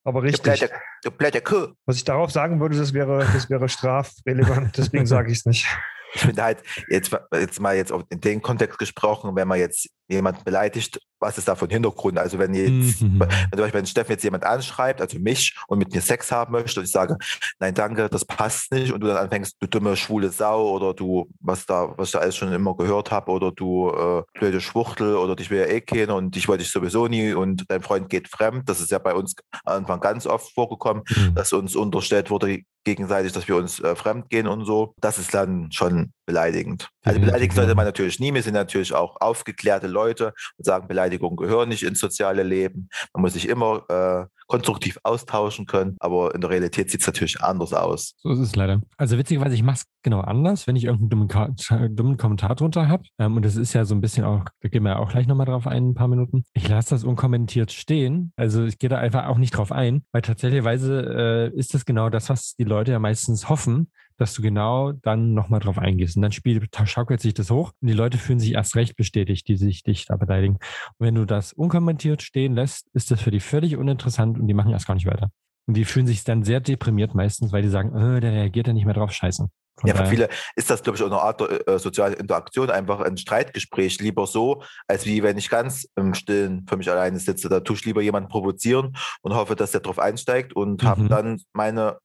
[0.04, 0.68] Aber Du richtig.
[1.04, 1.68] du blöde Kuh.
[1.86, 5.66] Was ich darauf sagen würde, das wäre, das wäre strafrelevant, deswegen sage ich es nicht.
[6.14, 9.88] Ich finde halt, jetzt, jetzt mal jetzt auch in den Kontext gesprochen, wenn man jetzt
[10.08, 12.18] jemanden beleidigt, was ist da von Hintergrund?
[12.18, 13.20] Also wenn jetzt, Mhm.
[13.20, 16.52] wenn zum Beispiel wenn Steffen jetzt jemand anschreibt, also mich, und mit mir Sex haben
[16.52, 17.16] möchte, und ich sage,
[17.58, 21.28] nein, danke, das passt nicht, und du dann anfängst, du dumme schwule Sau oder du,
[21.40, 25.16] was da, was ich da alles schon immer gehört habe, oder du äh, blöde Schwuchtel
[25.16, 28.08] oder dich will ja eh kennen und dich wollte ich sowieso nie und dein Freund
[28.10, 28.68] geht fremd.
[28.68, 31.34] Das ist ja bei uns am Anfang ganz oft vorgekommen Hm.
[31.34, 34.94] dass uns unterstellt wurde gegenseitig, dass wir uns äh, fremd gehen und so.
[35.00, 36.88] Das ist dann schon beleidigend.
[37.02, 37.74] Also Definitiv, beleidigen sollte ja.
[37.74, 38.32] man natürlich nie.
[38.32, 42.88] Wir sind natürlich auch aufgeklärte Leute und sagen, Beleidigungen gehören nicht ins soziale Leben.
[43.12, 47.40] Man muss sich immer äh, konstruktiv austauschen können, aber in der Realität sieht es natürlich
[47.40, 48.14] anders aus.
[48.18, 48.82] So ist es leider.
[48.96, 53.04] Also witzigerweise, ich mache es genau anders, wenn ich irgendeinen dummen, dummen Kommentar drunter habe.
[53.18, 55.26] Ähm, und das ist ja so ein bisschen auch, da gehen wir ja auch gleich
[55.26, 56.44] nochmal drauf ein, ein paar Minuten.
[56.52, 58.32] Ich lasse das unkommentiert stehen.
[58.36, 62.10] Also ich gehe da einfach auch nicht drauf ein, weil tatsächlicherweise äh, ist das genau
[62.10, 63.90] das, was die Leute ja meistens hoffen,
[64.22, 66.16] dass du genau dann nochmal drauf eingehst.
[66.16, 69.48] Und dann spielt, schaukelt sich das hoch und die Leute fühlen sich erst recht bestätigt,
[69.48, 70.54] die sich dich da beleidigen.
[70.98, 74.54] Und wenn du das unkommentiert stehen lässt, ist das für die völlig uninteressant und die
[74.54, 75.30] machen erst gar nicht weiter.
[75.66, 78.72] Und die fühlen sich dann sehr deprimiert meistens, weil die sagen, äh, der reagiert ja
[78.72, 79.48] nicht mehr drauf, scheiße.
[79.80, 83.00] Von Ja, für viele ist das, glaube ich, auch eine Art äh, soziale Interaktion, einfach
[83.00, 84.00] ein Streitgespräch.
[84.00, 87.48] Lieber so, als wie wenn ich ganz im Stillen für mich alleine sitze.
[87.48, 91.08] Da tue ich lieber jemanden provozieren und hoffe, dass der drauf einsteigt und habe Mhm.
[91.08, 91.98] dann meine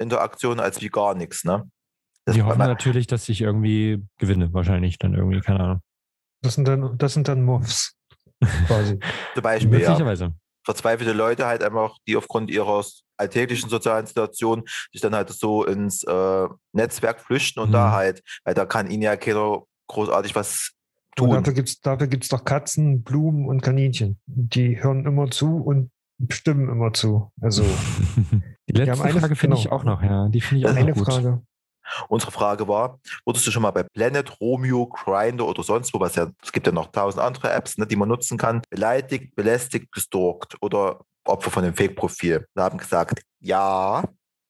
[0.00, 1.44] Interaktion als wie gar nichts.
[1.44, 1.68] Ne?
[2.24, 5.80] Das, die hoffen natürlich, dass ich irgendwie gewinne, wahrscheinlich dann irgendwie, keine Ahnung.
[6.42, 7.94] Das sind dann, das sind dann Muffs.
[8.66, 8.98] Quasi.
[9.34, 10.34] zum Beispiel, ja, Möglicherweise.
[10.64, 12.82] verzweifelte Leute halt einfach, die aufgrund ihrer
[13.18, 17.72] alltäglichen sozialen Situation sich dann halt so ins äh, Netzwerk flüchten und Mhm.
[17.74, 20.70] da halt, weil da kann ihnen ja keiner großartig was
[21.18, 21.30] Und tun.
[21.32, 24.18] dafür gibt es dafür gibt's doch Katzen, Blumen und Kaninchen.
[24.26, 25.90] Die hören immer zu und
[26.28, 27.30] stimmen immer zu.
[27.40, 27.62] Also
[28.68, 29.76] Die letzte haben eine- Frage finde ich genau.
[29.76, 30.28] auch noch, ja.
[30.28, 31.06] Die finde ich auch eine noch gut.
[31.06, 31.42] Frage.
[32.08, 36.14] Unsere Frage war, wurdest du schon mal bei Planet, Romeo, Grindr oder sonst wo, was
[36.14, 39.90] ja, es gibt ja noch tausend andere Apps, ne, die man nutzen kann, beleidigt, belästigt,
[39.90, 42.46] gestalkt oder Opfer von einem Fake-Profil?
[42.54, 44.04] Wir haben gesagt, ja,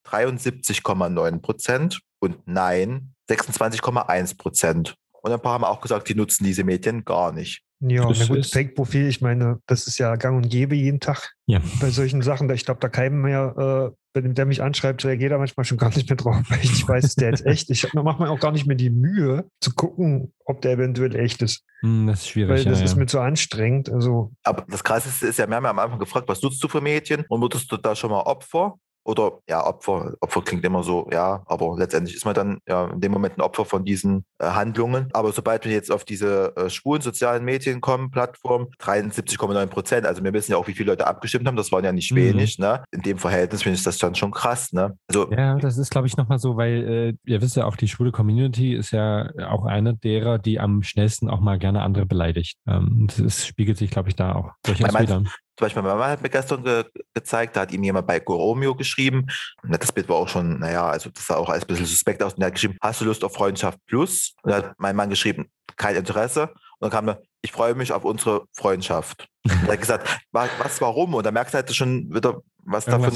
[0.07, 4.95] 73,9 Prozent und nein, 26,1 Prozent.
[5.23, 7.63] Und ein paar haben auch gesagt, die nutzen diese Medien gar nicht.
[7.83, 11.59] Ja, na gut, Fake-Profil, ich meine, das ist ja gang und gäbe jeden Tag Ja.
[11.79, 12.47] bei solchen Sachen.
[12.47, 15.77] Da- Ich glaube, da keinem mehr, äh, wenn der mich anschreibt, reagiert er manchmal schon
[15.79, 17.69] gar nicht mehr drauf, weil ich weiß, ist der jetzt echt.
[17.71, 21.41] Ich mache mir auch gar nicht mehr die Mühe zu gucken, ob der eventuell echt
[21.41, 21.63] ist.
[21.81, 22.63] Hm, das ist Weil schwierig.
[22.65, 22.97] das ja, ist ja.
[22.99, 23.91] mir zu anstrengend.
[23.91, 26.67] Also, Aber das Krasseste ist ja, wir haben ja am Anfang gefragt, was nutzt du
[26.67, 28.75] für Medien und wurdest du da schon mal Opfer?
[29.03, 33.01] Oder ja, Opfer, Opfer klingt immer so, ja, aber letztendlich ist man dann ja in
[33.01, 35.09] dem Moment ein Opfer von diesen äh, Handlungen.
[35.13, 40.23] Aber sobald wir jetzt auf diese äh, schwulen sozialen Medien kommen, Plattform, 73,9 Prozent, also
[40.23, 42.15] wir wissen ja auch, wie viele Leute abgestimmt haben, das waren ja nicht Mhm.
[42.17, 42.83] wenig, ne?
[42.91, 44.97] In dem Verhältnis finde ich das dann schon krass, ne?
[45.07, 47.87] Also Ja, das ist, glaube ich, nochmal so, weil äh, ihr wisst ja auch, die
[47.87, 52.57] schwule Community ist ja auch eine derer, die am schnellsten auch mal gerne andere beleidigt.
[52.67, 55.23] Ähm, das ist, spiegelt sich, glaube ich, da auch durchaus wieder.
[55.61, 58.73] Zum Beispiel, meine Mama hat mir gestern ge gezeigt, da hat ihm jemand bei Goromio
[58.73, 59.27] geschrieben.
[59.61, 62.33] Das Bild war auch schon, naja, also das sah auch als ein bisschen suspekt aus.
[62.33, 64.33] Und er hat geschrieben, hast du Lust auf Freundschaft Plus?
[64.41, 66.47] Und dann hat mein Mann geschrieben, kein Interesse.
[66.47, 69.27] Und dann kam er, ich freue mich auf unsere Freundschaft.
[69.45, 71.13] Und er hat gesagt, was, was warum?
[71.13, 73.11] Und da merkst du halt schon wieder, was da, eine,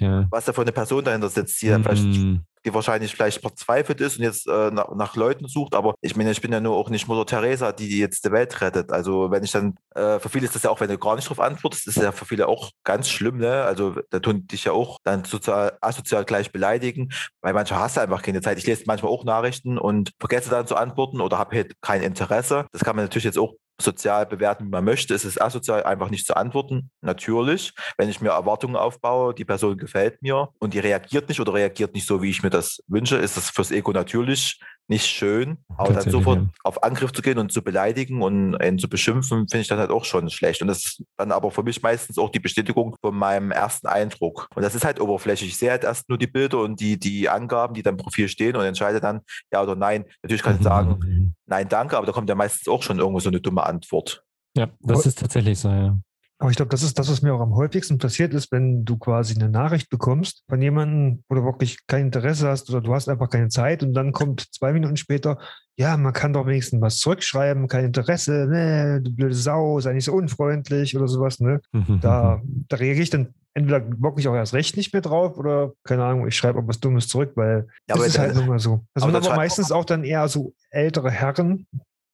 [0.00, 0.26] ja.
[0.30, 4.18] was da für eine Person dahinter sitzt, die dann vielleicht die wahrscheinlich vielleicht verzweifelt ist
[4.18, 5.74] und jetzt äh, nach, nach Leuten sucht.
[5.74, 8.60] Aber ich meine, ich bin ja nur auch nicht Mutter Teresa, die jetzt die Welt
[8.60, 8.92] rettet.
[8.92, 11.28] Also wenn ich dann, äh, für viele ist das ja auch, wenn du gar nicht
[11.28, 13.64] drauf antwortest, ist ja für viele auch ganz schlimm, ne?
[13.64, 18.00] Also da tun dich ja auch dann sozial, asozial gleich beleidigen, weil manchmal hast du
[18.00, 18.58] einfach keine Zeit.
[18.58, 22.66] Ich lese manchmal auch Nachrichten und vergesse dann zu antworten oder habe halt kein Interesse.
[22.72, 25.14] Das kann man natürlich jetzt auch sozial bewerten, wie man möchte.
[25.14, 26.90] Es ist asozial, einfach nicht zu antworten.
[27.00, 31.54] Natürlich, wenn ich mir Erwartungen aufbaue, die Person gefällt mir und die reagiert nicht oder
[31.54, 35.58] reagiert nicht so, wie ich mir das wünsche, ist das fürs Ego natürlich nicht schön.
[35.76, 36.48] Aber dann sofort ja.
[36.64, 39.90] auf Angriff zu gehen und zu beleidigen und ihn zu beschimpfen, finde ich dann halt
[39.90, 40.60] auch schon schlecht.
[40.62, 44.48] Und das ist dann aber für mich meistens auch die Bestätigung von meinem ersten Eindruck.
[44.54, 45.50] Und das ist halt oberflächlich.
[45.50, 48.28] Ich sehe halt erst nur die Bilder und die, die Angaben, die dann im Profil
[48.28, 49.20] stehen und entscheide dann
[49.52, 50.04] ja oder nein.
[50.22, 51.34] Natürlich kann ich sagen, Mhm.
[51.46, 54.24] nein, danke, aber da kommt ja meistens auch schon irgendwo so eine dumme Antwort.
[54.56, 55.96] Ja, das ist tatsächlich so, ja.
[56.42, 58.98] Aber ich glaube, das ist das, was mir auch am häufigsten passiert ist, wenn du
[58.98, 63.08] quasi eine Nachricht bekommst von jemandem, wo du wirklich kein Interesse hast oder du hast
[63.08, 65.38] einfach keine Zeit und dann kommt zwei Minuten später,
[65.76, 70.06] ja, man kann doch wenigstens was zurückschreiben, kein Interesse, ne, du blöde Sau, sei nicht
[70.06, 71.60] so unfreundlich oder sowas, ne?
[71.70, 72.00] Mhm.
[72.00, 76.02] Da, da reagiere ich dann entweder wirklich auch erst recht nicht mehr drauf oder, keine
[76.02, 78.84] Ahnung, ich schreibe auch was Dummes zurück, weil Ja, das ist halt nun mal so.
[78.94, 81.68] Das aber sind aber meistens auch dann eher so ältere Herren,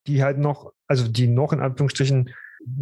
[0.06, 2.28] die halt noch, also die noch in Anführungsstrichen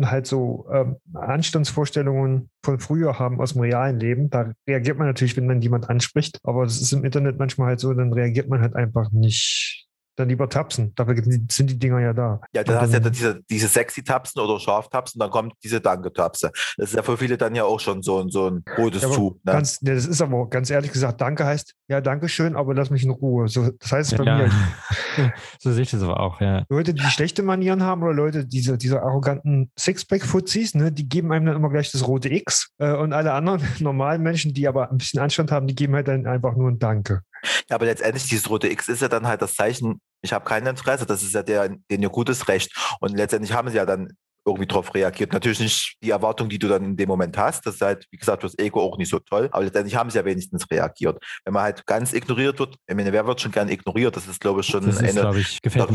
[0.03, 4.31] halt so ähm, Anstandsvorstellungen von früher haben aus dem realen Leben.
[4.31, 7.81] Da reagiert man natürlich, wenn dann jemand anspricht, aber das ist im Internet manchmal halt
[7.81, 9.86] so, dann reagiert man halt einfach nicht.
[10.17, 10.95] Dann lieber tapsen.
[10.95, 12.41] Dafür sind die Dinger ja da.
[12.55, 15.81] Ja, dann hast du ja dann- diese, diese sexy Tapsen oder Scharftapsen, dann kommt diese
[15.81, 16.51] Danke-Tapse.
[16.77, 19.09] Das ist ja für viele dann ja auch schon so ein, so ein rotes Ja,
[19.11, 19.35] Tuch.
[19.45, 19.53] Ne?
[19.53, 22.91] Ganz, ne, das ist aber ganz ehrlich gesagt, danke heißt, ja, danke schön, aber lass
[22.91, 23.49] mich in Ruhe.
[23.49, 24.39] So, das heißt es bei ja.
[24.39, 24.51] mir,
[25.61, 26.65] so sehe ich das aber auch, ja.
[26.69, 31.47] Leute, die schlechte Manieren haben oder Leute, diese, diese arroganten Sixpack-Fuzis, ne, die geben einem
[31.47, 32.71] dann immer gleich das rote X.
[32.79, 36.09] Äh, und alle anderen normalen Menschen, die aber ein bisschen Anstand haben, die geben halt
[36.09, 37.23] dann einfach nur ein Danke.
[37.69, 40.67] Ja, aber letztendlich dieses rote X ist ja dann halt das Zeichen, ich habe kein
[40.67, 42.75] Interesse, das ist ja der, den ihr gutes Recht.
[43.01, 45.33] Und letztendlich haben sie ja dann irgendwie drauf reagiert.
[45.33, 47.67] Natürlich nicht die Erwartung, die du dann in dem Moment hast.
[47.67, 49.49] Das ist halt, wie gesagt, das Ego auch nicht so toll.
[49.51, 51.23] Aber letztendlich haben sie ja wenigstens reagiert.
[51.45, 54.17] Wenn man halt ganz ignoriert wird, ich meine, wer wird schon gern ignoriert?
[54.17, 55.87] Das ist, glaube ich, schon Das ist, eine glaube ich, der-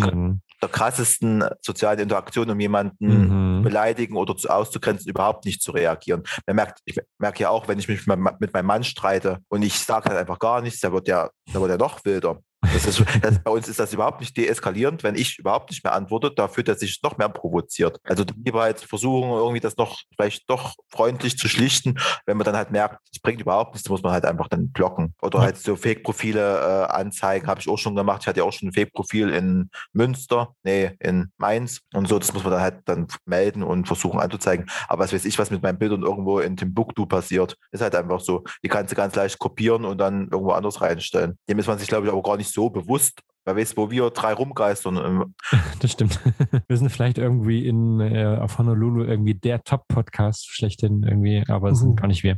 [0.62, 3.64] der krassesten sozialen Interaktionen, um jemanden Mhm.
[3.64, 6.24] beleidigen oder zu, auszugrenzen, überhaupt nicht zu reagieren.
[6.46, 9.40] Man merkt, ich merke ja auch, wenn ich mich mit meinem, mit meinem Mann streite
[9.48, 12.40] und ich sage halt einfach gar nichts, da wird ja, da wird er noch wilder.
[12.74, 15.04] Das ist, das, bei uns ist das überhaupt nicht deeskalierend.
[15.04, 18.00] Wenn ich überhaupt nicht mehr antworte, da fühlt er sich noch mehr provoziert.
[18.04, 22.00] Also lieber halt versuchen, irgendwie das noch vielleicht doch freundlich zu schlichten.
[22.26, 25.14] Wenn man dann halt merkt, es bringt überhaupt nichts, muss man halt einfach dann blocken.
[25.22, 25.46] Oder Ja.
[25.46, 28.22] halt so Fake-Profile äh, anzeigen, habe ich auch schon gemacht.
[28.22, 32.20] Ich hatte ja auch schon ein Fake-Profil in Münster, nee, in Mainz und so.
[32.20, 34.66] Das muss man dann halt dann melden und versuchen anzuzeigen.
[34.88, 38.22] Aber was weiß ich, was mit meinen Bildern irgendwo in Timbuktu passiert, ist halt einfach
[38.22, 38.44] so.
[38.64, 41.38] Die kannst du ganz leicht kopieren und dann irgendwo anders reinstellen.
[41.50, 43.22] Dem ist man sich, glaube ich, aber gar nicht so bewusst.
[43.44, 44.98] Wer weiß, wo wir drei rumgeistern.
[44.98, 45.36] Ähm,
[45.80, 46.20] Das stimmt.
[46.68, 51.80] Wir sind vielleicht irgendwie in äh, auf Honolulu irgendwie der Top-Podcast schlechthin irgendwie, aber es
[51.80, 51.88] Uhu.
[51.88, 52.38] sind gar nicht wir.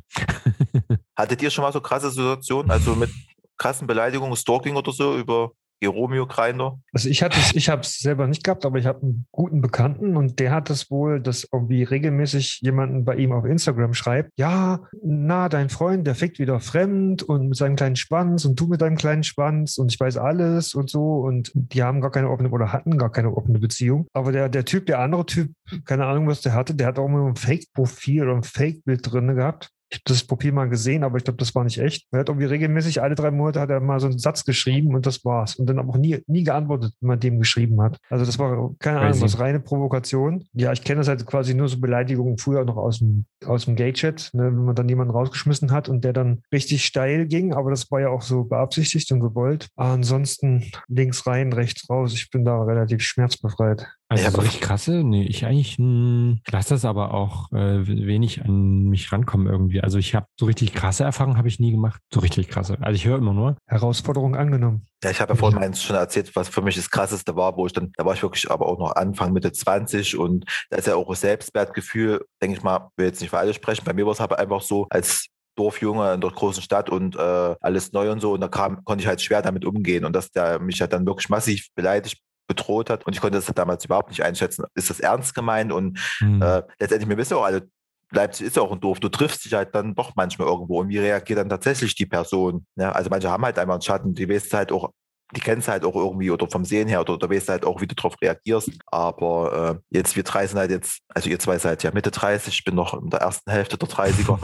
[1.18, 3.10] Hattet ihr schon mal so krasse Situationen, also mit
[3.58, 5.52] krassen Beleidigungen, Stalking oder so über
[5.88, 6.80] Romeo Grinder?
[6.92, 10.18] Also ich hatte ich habe es selber nicht gehabt, aber ich habe einen guten Bekannten
[10.18, 14.82] und der hat es wohl, dass irgendwie regelmäßig jemanden bei ihm auf Instagram schreibt, ja,
[15.02, 18.82] na, dein Freund, der fickt wieder fremd und mit seinem kleinen Schwanz und du mit
[18.82, 22.50] deinem kleinen Schwanz und ich weiß alles und so und die haben gar keine offene
[22.50, 24.08] oder hatten gar keine offene Beziehung.
[24.14, 25.52] Aber der, der Typ, der andere Typ,
[25.86, 29.36] keine Ahnung, was der hatte, der hat auch immer ein Fake-Profil oder ein Fake-Bild drin
[29.36, 29.70] gehabt.
[29.94, 32.08] Ich habe das Profil mal gesehen, aber ich glaube, das war nicht echt.
[32.12, 35.06] Er hat irgendwie regelmäßig alle drei Monate hat er mal so einen Satz geschrieben und
[35.06, 35.56] das war's.
[35.56, 38.00] Und dann aber auch nie, nie geantwortet, wenn man dem geschrieben hat.
[38.10, 40.46] Also das war keine Ahnung, was reine Provokation.
[40.54, 43.76] Ja, ich kenne das halt quasi nur so Beleidigungen früher noch aus dem, aus dem
[43.76, 47.70] Gay-Chat, ne, wenn man dann jemanden rausgeschmissen hat und der dann richtig steil ging, aber
[47.70, 49.68] das war ja auch so beabsichtigt und gewollt.
[49.76, 52.14] Ansonsten links rein, rechts raus.
[52.14, 53.88] Ich bin da relativ schmerzbefreit.
[54.14, 55.04] Also Ja, so aber- richtig krasse?
[55.04, 59.82] Nee, ich eigentlich hm, lasse das aber auch äh, wenig an mich rankommen irgendwie.
[59.82, 62.00] Also ich habe so richtig krasse Erfahrungen habe ich nie gemacht.
[62.14, 62.78] So richtig krasse.
[62.82, 63.58] Also ich höre immer nur.
[63.68, 64.86] Herausforderung angenommen.
[65.04, 67.66] Ja, ich habe ja vorhin meins schon erzählt, was für mich das Krasseste war, wo
[67.66, 70.88] ich dann, da war ich wirklich aber auch noch Anfang, Mitte 20 und da ist
[70.88, 73.84] ja auch das Selbstwertgefühl, denke ich mal, will jetzt nicht für alle sprechen.
[73.84, 77.56] Bei mir war es aber einfach so, als Dorfjunge in der großen Stadt und äh,
[77.62, 80.32] alles neu und so und da kam, konnte ich halt schwer damit umgehen und dass
[80.32, 84.10] der mich halt dann wirklich massiv beleidigt bedroht hat und ich konnte das damals überhaupt
[84.10, 84.66] nicht einschätzen.
[84.76, 85.72] Ist das ernst gemeint?
[85.72, 87.68] Und Hm, äh, letztendlich, wir wissen ja auch alle,
[88.12, 89.00] Leipzig ist ja auch ein Dorf.
[89.00, 90.82] Du triffst dich halt dann doch manchmal irgendwo.
[90.82, 92.66] Und wie reagiert dann tatsächlich die Person?
[92.76, 92.94] Ne?
[92.94, 94.92] Also manche haben halt einfach einen Schatten, die weißt halt auch,
[95.36, 97.88] die kennst halt auch irgendwie oder vom Sehen her oder, oder weißt halt auch, wie
[97.88, 98.72] du darauf reagierst.
[98.86, 102.54] Aber äh, jetzt, wir drei sind halt jetzt, also ihr zwei seid ja Mitte 30,
[102.54, 104.38] ich bin noch in der ersten Hälfte der 30er.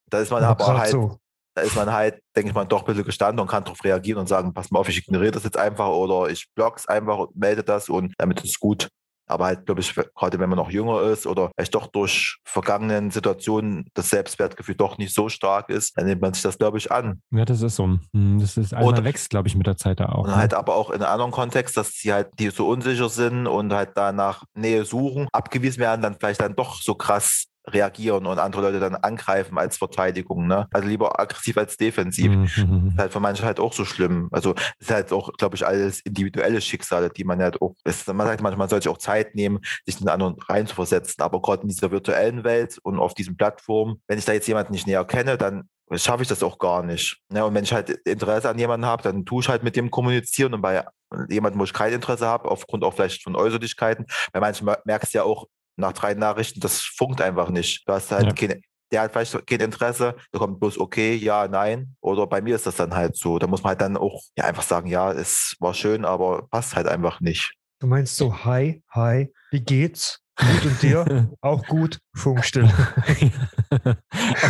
[0.10, 1.18] da ist man aber halt, so.
[1.54, 4.18] Da ist man halt, denke ich mal, doch ein bisschen gestanden und kann darauf reagieren
[4.20, 7.36] und sagen, pass mal auf, ich ignoriere das jetzt einfach oder ich block's einfach und
[7.36, 8.88] melde das und damit ist es gut.
[9.26, 13.10] Aber halt, glaube ich, gerade wenn man noch jünger ist oder vielleicht doch durch vergangenen
[13.10, 16.92] Situationen das Selbstwertgefühl doch nicht so stark ist, dann nimmt man sich das, glaube ich,
[16.92, 17.22] an.
[17.30, 17.84] ja, das ist so.
[18.12, 20.24] Hm, Das ist einmal Oder- wächst, glaube ich, mit der Zeit da auch.
[20.24, 20.36] Und ne?
[20.36, 23.72] halt aber auch in einem anderen Kontext, dass sie halt, die so unsicher sind und
[23.72, 28.62] halt danach Nähe suchen, abgewiesen werden, dann vielleicht dann doch so krass reagieren und andere
[28.62, 30.46] Leute dann angreifen als Verteidigung.
[30.46, 30.68] Ne?
[30.72, 32.32] Also lieber aggressiv als defensiv.
[32.32, 32.88] Hm, hm, hm.
[32.88, 34.28] ist halt für manche halt auch so schlimm.
[34.32, 38.06] Also es ist halt auch, glaube ich, alles individuelle Schicksale, die man halt auch, es,
[38.06, 41.22] man sagt manchmal, man soll sich auch Zeit nehmen, sich in den anderen reinzuversetzen.
[41.22, 44.72] Aber gerade in dieser virtuellen Welt und auf diesen Plattformen, wenn ich da jetzt jemanden
[44.72, 47.20] nicht näher kenne, dann schaffe ich das auch gar nicht.
[47.30, 47.44] Ne?
[47.44, 50.54] Und wenn ich halt Interesse an jemanden habe, dann tue ich halt mit dem kommunizieren
[50.54, 50.84] und bei
[51.28, 55.14] jemandem, wo ich kein Interesse habe, aufgrund auch vielleicht von Äußerlichkeiten, bei manchen mer- merkst
[55.14, 57.86] du ja auch nach drei Nachrichten, das funkt einfach nicht.
[57.86, 58.32] Du hast halt Ja.
[58.32, 58.60] keine,
[58.92, 61.96] der hat vielleicht kein Interesse, da kommt bloß okay, ja, nein.
[62.00, 63.38] Oder bei mir ist das dann halt so.
[63.38, 66.76] Da muss man halt dann auch ja, einfach sagen, ja, es war schön, aber passt
[66.76, 67.54] halt einfach nicht.
[67.80, 70.20] Du meinst so, hi, hi, wie geht's?
[70.36, 71.28] Gut und dir?
[71.40, 72.68] Auch gut, Funkstille.
[73.70, 73.96] aber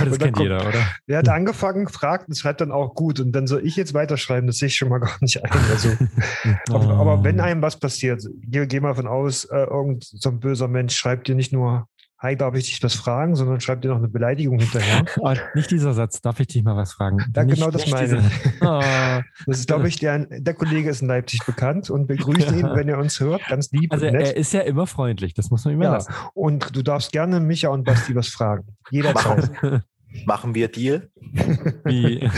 [0.05, 0.87] das kennt kommt- jeder, oder?
[1.07, 3.21] Wer hat angefangen, fragt und schreibt dann auch gut.
[3.21, 5.51] Und dann soll ich jetzt weiterschreiben, das sehe ich schon mal gar nicht ein.
[5.71, 5.91] Also,
[6.71, 10.41] aber, aber wenn einem was passiert, geh, geh mal von aus, äh, irgend so ein
[10.41, 11.87] böser Mensch schreibt dir nicht nur,
[12.25, 15.05] hi, darf ich dich was fragen, sondern schreibt dir noch eine Beleidigung hinterher.
[15.21, 17.19] Oh, nicht dieser Satz, darf ich dich mal was fragen?
[17.37, 18.31] Ja, Nicht- genau das meine diese-
[18.63, 18.81] Oh.
[19.47, 22.89] Das ist, glaube ich, der, der Kollege ist in Leipzig bekannt und grüßen ihn, wenn
[22.89, 23.43] er uns hört.
[23.49, 26.13] Ganz lieb Also und er ist ja immer freundlich, das muss man ihm Ja, lassen.
[26.33, 28.65] und du darfst gerne Micha und Basti was fragen.
[28.91, 29.51] Jederzeit.
[30.27, 31.11] Machen wir Deal?
[31.85, 32.29] Wie?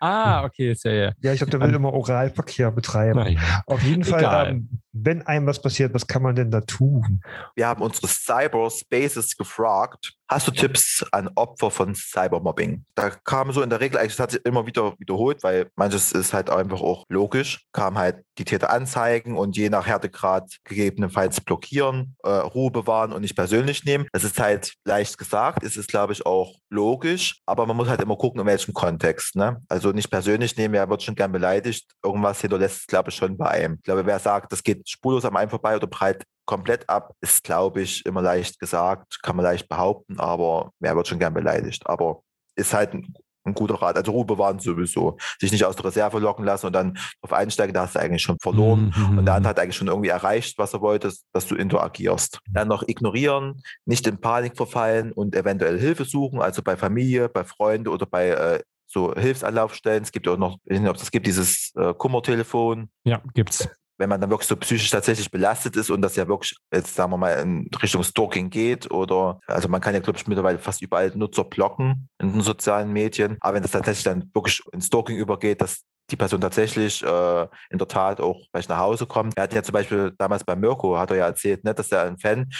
[0.00, 1.12] ah, okay, ist ja ja.
[1.20, 3.18] Ja, ich glaube, der will immer Oralverkehr betreiben.
[3.18, 3.38] Naja.
[3.66, 7.20] Auf jeden Fall ähm, wenn einem was passiert, was kann man denn da tun?
[7.54, 10.14] Wir haben unsere Cyberspaces gefragt.
[10.28, 12.84] Hast du Tipps an Opfer von Cybermobbing?
[12.94, 16.12] Da kam so in der Regel, eigentlich das hat sich immer wieder wiederholt, weil manches
[16.12, 21.40] ist halt einfach auch logisch, kam halt die Täter anzeigen und je nach Härtegrad gegebenenfalls
[21.40, 24.06] blockieren, äh, Ruhe bewahren und nicht persönlich nehmen.
[24.12, 28.00] Das ist halt leicht gesagt, ist es glaube ich auch logisch, aber man muss halt
[28.00, 29.34] immer gucken, in welchem Kontext.
[29.34, 29.60] Ne?
[29.68, 33.36] Also nicht persönlich nehmen, wer wird schon gern beleidigt, irgendwas hinterlässt es glaube ich schon
[33.36, 33.74] bei einem.
[33.74, 37.44] Ich glaube, wer sagt, das geht spurlos am einen vorbei oder breit komplett ab, ist,
[37.44, 41.86] glaube ich, immer leicht gesagt, kann man leicht behaupten, aber wer wird schon gern beleidigt.
[41.86, 42.22] Aber
[42.56, 43.14] ist halt ein,
[43.44, 43.96] ein guter Rat.
[43.96, 45.16] Also Ruhe bewahren sowieso.
[45.38, 48.22] Sich nicht aus der Reserve locken lassen und dann auf einsteigen, da hast du eigentlich
[48.22, 48.92] schon verloren.
[48.96, 49.18] Mhm.
[49.18, 52.38] Und der andere hat eigentlich schon irgendwie erreicht, was er wollte, dass du interagierst.
[52.50, 57.44] Dann noch ignorieren, nicht in Panik verfallen und eventuell Hilfe suchen, also bei Familie, bei
[57.44, 60.02] Freunden oder bei äh, so Hilfsanlaufstellen.
[60.02, 63.68] Es gibt auch noch, ich weiß nicht, ob es gibt, dieses äh, Kummertelefon Ja, gibt's.
[64.00, 67.12] Wenn man dann wirklich so psychisch tatsächlich belastet ist und das ja wirklich jetzt sagen
[67.12, 70.80] wir mal in Richtung Stalking geht oder also man kann ja glaube ich mittlerweile fast
[70.80, 75.16] überall Nutzer blocken in den sozialen Medien, aber wenn das tatsächlich dann wirklich in Stalking
[75.16, 79.36] übergeht, dass die Person tatsächlich äh, in der Tat auch vielleicht nach Hause kommt.
[79.36, 82.02] Er hat ja zum Beispiel damals bei Mirko, hat er ja erzählt, ne, dass er
[82.02, 82.50] ein Fan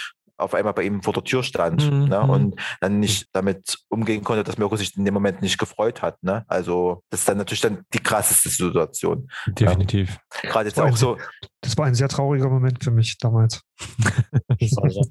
[0.41, 2.29] auf einmal bei ihm vor der Tür stand Mhm, ne, mhm.
[2.29, 6.21] und dann nicht damit umgehen konnte, dass Mirko sich in dem Moment nicht gefreut hat.
[6.23, 6.43] Ne?
[6.47, 9.29] Also das ist dann natürlich dann die krasseste Situation.
[9.47, 10.17] Definitiv.
[10.41, 11.17] Gerade jetzt auch so,
[11.61, 13.61] Das war ein sehr trauriger Moment für mich damals.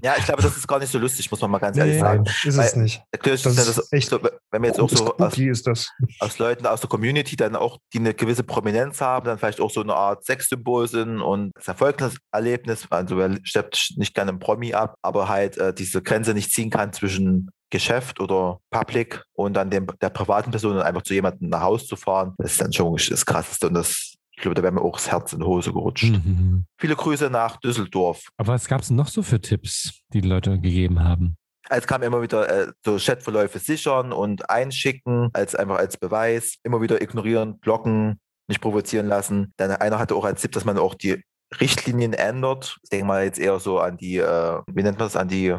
[0.02, 2.00] Ja, ich glaube, das ist gar nicht so lustig, muss man mal ganz ehrlich Nee,
[2.00, 2.24] sagen.
[2.24, 3.02] ist es Weil- nicht.
[3.12, 5.88] Natürlich Das ist echt so, wenn wir jetzt auch so aus,
[6.20, 9.70] aus Leuten aus der Community dann auch, die eine gewisse Prominenz haben, dann vielleicht auch
[9.70, 14.74] so eine Art Sexsymbol sind und das Erfolgserlebnis, also wer steppt nicht gerne einen Promi
[14.74, 19.70] ab, aber halt äh, diese Grenze nicht ziehen kann zwischen Geschäft oder Public und dann
[19.70, 22.72] dem, der privaten Person und einfach zu jemandem nach Hause zu fahren, das ist dann
[22.72, 25.44] schon das Krasseste und das, ich glaube, da wäre mir auch das Herz in die
[25.44, 26.12] Hose gerutscht.
[26.12, 26.64] Mhm.
[26.80, 28.30] Viele Grüße nach Düsseldorf.
[28.38, 31.36] Aber was gab es noch so für Tipps, die die Leute gegeben haben?
[31.68, 36.56] Es kam immer wieder äh, so Chatverläufe sichern und einschicken, als einfach als Beweis.
[36.62, 38.18] Immer wieder ignorieren, blocken,
[38.48, 39.52] nicht provozieren lassen.
[39.58, 41.22] Dann einer hatte auch als Tipp, dass man auch die
[41.60, 42.78] Richtlinien ändert.
[42.82, 45.50] Ich denke mal jetzt eher so an die, äh, wie nennt man das, an die,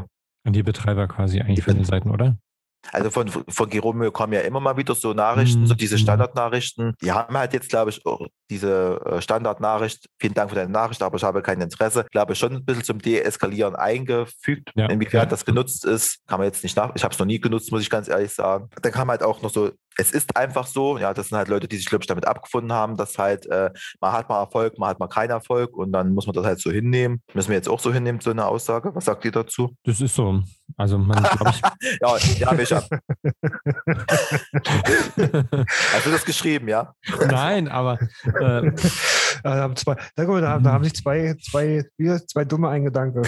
[0.44, 2.36] An die Betreiber quasi eigentlich von den Seiten, oder?
[2.92, 5.68] Also von, von Geromeo kommen ja immer mal wieder so Nachrichten, Mhm.
[5.68, 6.94] so diese Standardnachrichten.
[7.02, 11.02] Die haben halt jetzt, glaube ich, auch diese äh, Standardnachricht, vielen Dank für deine Nachricht,
[11.02, 14.72] aber ich habe kein Interesse, glaube ich, schon ein bisschen zum Deeskalieren eingefügt.
[14.76, 15.26] Ja, Inwiefern ja.
[15.26, 16.92] das genutzt ist, kann man jetzt nicht nach.
[16.96, 18.70] Ich habe es noch nie genutzt, muss ich ganz ehrlich sagen.
[18.82, 19.72] Dann kam halt auch noch so,
[20.02, 22.74] es ist einfach so, ja, das sind halt Leute, die sich, glaube ich, damit abgefunden
[22.74, 26.14] haben, dass halt, äh, man hat mal Erfolg, man hat mal keinen Erfolg und dann
[26.14, 27.22] muss man das halt so hinnehmen.
[27.34, 28.94] Müssen wir jetzt auch so hinnehmen, so eine Aussage?
[28.96, 29.76] Was sagt ihr dazu?
[29.84, 30.42] Das ist so.
[30.78, 31.62] Also man, glaube ich,
[32.02, 32.78] Ja, ja, Micha.
[35.94, 36.94] Hast du das geschrieben, ja?
[37.28, 38.00] nein, aber
[38.40, 38.72] äh,
[39.44, 43.22] Da haben, zwei, da, da, da haben sich zwei, zwei, wir, zwei dumme ein Gedanke.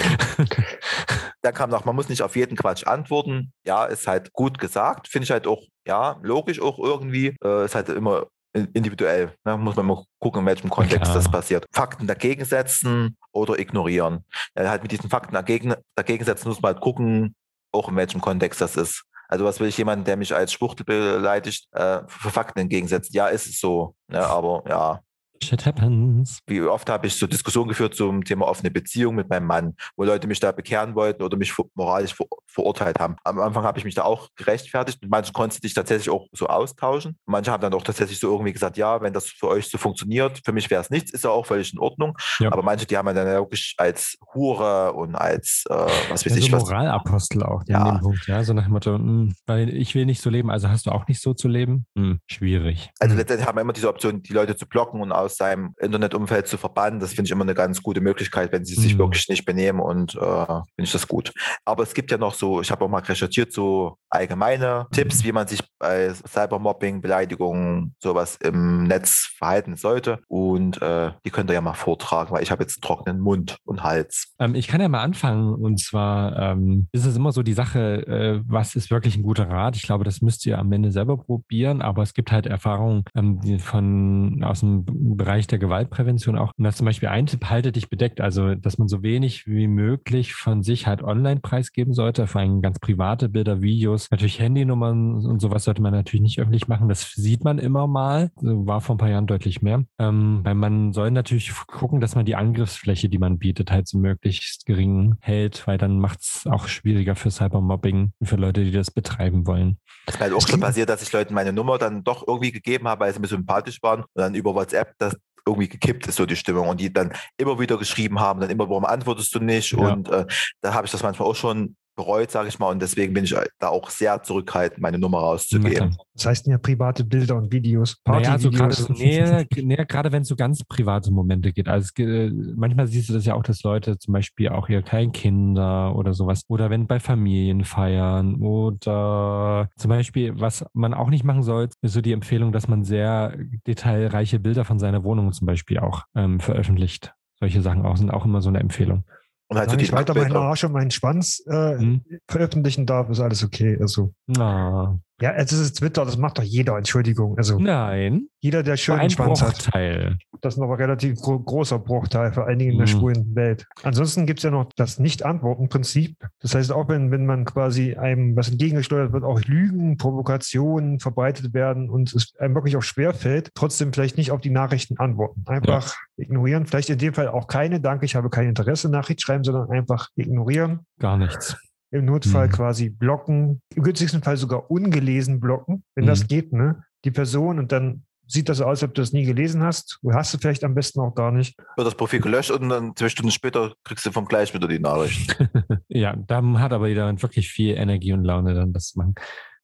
[1.44, 3.52] Dann kam noch, man muss nicht auf jeden Quatsch antworten.
[3.66, 5.08] Ja, ist halt gut gesagt.
[5.10, 7.36] Finde ich halt auch, ja, logisch auch irgendwie.
[7.44, 9.36] Äh, ist halt immer in- individuell.
[9.44, 9.58] Ne?
[9.58, 11.16] Muss man mal gucken, in welchem Kontext Klar.
[11.16, 11.66] das passiert.
[11.74, 14.24] Fakten dagegen setzen oder ignorieren.
[14.56, 17.36] Ja, halt mit diesen Fakten dagegen, dagegen setzen muss man halt gucken,
[17.74, 19.04] auch in welchem Kontext das ist.
[19.28, 23.14] Also was will ich jemanden, der mich als Schwuchtel beleidigt, äh, für Fakten entgegensetzen?
[23.16, 23.96] Ja, ist es so.
[24.08, 24.24] Ne?
[24.26, 25.02] Aber ja,
[25.44, 26.40] shit happens.
[26.48, 30.04] wie oft habe ich so Diskussionen geführt zum Thema offene Beziehung mit meinem Mann, wo
[30.04, 33.16] Leute mich da bekehren wollten oder mich moralisch ver verurteilt haben.
[33.24, 35.02] Am Anfang habe ich mich da auch gerechtfertigt.
[35.02, 37.18] Mit manchen konnte ich tatsächlich auch so austauschen.
[37.26, 40.40] Manche haben dann auch tatsächlich so irgendwie gesagt, ja, wenn das für euch so funktioniert,
[40.46, 42.16] für mich wäre es nichts, ist ja auch völlig in Ordnung.
[42.38, 42.52] Ja.
[42.52, 45.74] Aber manche, die haben dann wirklich als Hure und als, äh,
[46.10, 46.64] was weiß Ja, ich so was.
[46.66, 47.80] Moralapostel auch, die Ja.
[47.82, 48.44] an dem Punkt, ja.
[48.44, 51.08] So nach dem Motto, hm, weil ich will nicht so leben, also hast du auch
[51.08, 51.88] nicht so zu leben?
[51.98, 52.92] Hm, schwierig.
[53.00, 53.18] Also Hm.
[53.20, 56.58] letztendlich haben wir immer diese Option, die Leute zu blocken und aus seinem Internetumfeld zu
[56.58, 57.00] verbannen.
[57.00, 59.00] Das finde ich immer eine ganz gute Möglichkeit, wenn sie sich Mhm.
[59.00, 61.32] wirklich nicht benehmen und äh, finde ich das gut.
[61.66, 65.32] Aber es gibt ja noch so, ich habe auch mal recherchiert, so allgemeine Tipps, wie
[65.32, 70.20] man sich bei Cybermobbing, Beleidigungen, sowas im Netz verhalten sollte.
[70.28, 73.58] Und äh, die könnt ihr ja mal vortragen, weil ich habe jetzt einen trockenen Mund
[73.66, 74.34] und Hals.
[74.40, 78.06] Ähm, ich kann ja mal anfangen und zwar ähm, ist es immer so die Sache,
[78.08, 79.76] äh, was ist wirklich ein guter Rat?
[79.76, 83.40] Ich glaube, das müsst ihr am Ende selber probieren, aber es gibt halt Erfahrungen ähm,
[83.60, 84.86] von aus dem
[85.18, 86.52] Bereich der Gewaltprävention auch.
[86.58, 89.68] Und das zum Beispiel ein Tipp, halte dich bedeckt, also dass man so wenig wie
[89.68, 95.26] möglich von sich halt online preisgeben sollte, vor allem ganz private Bilder, Videos, natürlich Handynummern
[95.26, 96.90] und sowas sollte man natürlich nicht öffentlich machen.
[96.90, 99.84] Das sieht man immer mal, So war vor ein paar Jahren deutlich mehr.
[100.00, 103.98] Ähm, weil man soll natürlich gucken, dass man die Angriffsfläche, die man bietet, halt so
[103.98, 108.72] möglichst gering hält, weil dann macht es auch schwieriger für Cybermobbing und für Leute, die
[108.72, 109.78] das betreiben wollen.
[110.06, 112.88] Es ist halt auch schon passiert, dass ich Leuten meine Nummer dann doch irgendwie gegeben
[112.88, 114.98] habe, weil sie mir sympathisch waren und dann über WhatsApp
[115.46, 116.68] irgendwie gekippt ist, so die Stimmung.
[116.68, 119.72] Und die dann immer wieder geschrieben haben, dann immer, warum antwortest du nicht?
[119.72, 119.94] Ja.
[119.94, 120.26] Und äh,
[120.62, 122.70] da habe ich das manchmal auch schon bereut, sage ich mal.
[122.70, 125.96] Und deswegen bin ich da auch sehr zurückhaltend, meine Nummer rauszugeben.
[126.14, 127.98] Das heißt ja private Bilder und Videos.
[128.06, 129.46] Naja, also gerade Partyvideos.
[129.56, 131.68] nee, nee, gerade wenn es so ganz private Momente geht.
[131.68, 135.12] Also es, manchmal siehst du das ja auch, dass Leute zum Beispiel auch ihre kleinen
[135.12, 141.24] Kinder oder sowas oder wenn bei Familien feiern oder zum Beispiel, was man auch nicht
[141.24, 143.36] machen soll, ist so die Empfehlung, dass man sehr
[143.68, 147.14] detailreiche Bilder von seiner Wohnung zum Beispiel auch ähm, veröffentlicht.
[147.40, 149.04] Solche Sachen auch sind auch immer so eine Empfehlung.
[149.50, 150.36] Und halt so Solange die ich weiter meinen.
[150.36, 152.02] Arsch und meinen Schwanz äh, Hm?
[152.28, 153.78] veröffentlichen darf, ist alles okay.
[153.80, 157.38] Also, Ah, ja, es ist Twitter, das macht doch jeder, Entschuldigung.
[157.38, 159.54] Also nein, jeder, der nur schön ein einen Schwanz hat.
[159.56, 160.18] Bruchteil.
[160.42, 162.92] Das ist noch ein relativ gro großer Bruchteil, vor allen Dingen in der Mhm.
[162.92, 163.66] schwulen Welt.
[163.84, 166.18] Ansonsten gibt es ja noch das Nicht-Antworten-Prinzip.
[166.42, 171.54] Das heißt, auch wenn, wenn man quasi einem was entgegengesteuert wird, auch Lügen, Provokationen verbreitet
[171.54, 175.44] werden und es einem wirklich auch schwerfällt, trotzdem vielleicht nicht auf die Nachrichten antworten.
[175.48, 176.66] Einfach ignorieren.
[176.66, 180.10] Vielleicht in dem Fall auch keine, danke, ich habe kein Interesse, Nachricht schreiben, sondern einfach
[180.16, 180.82] ignorieren.
[181.00, 181.56] Gar nichts.
[181.94, 182.52] Im Notfall Mhm.
[182.52, 186.08] quasi blocken, im günstigsten Fall sogar ungelesen blocken, wenn Mhm.
[186.10, 186.84] das geht, ne?
[187.06, 190.00] Die Person und dann sieht das so aus, als ob du das nie gelesen hast.
[190.02, 191.56] Du hast du vielleicht am besten auch gar nicht.
[191.76, 194.80] wird das Profil gelöscht und dann zwei Stunden später kriegst du vom gleich wieder die
[194.80, 195.38] Nachricht.
[195.88, 199.14] ja, da hat aber jeder wirklich viel Energie und Laune, dann das zu machen.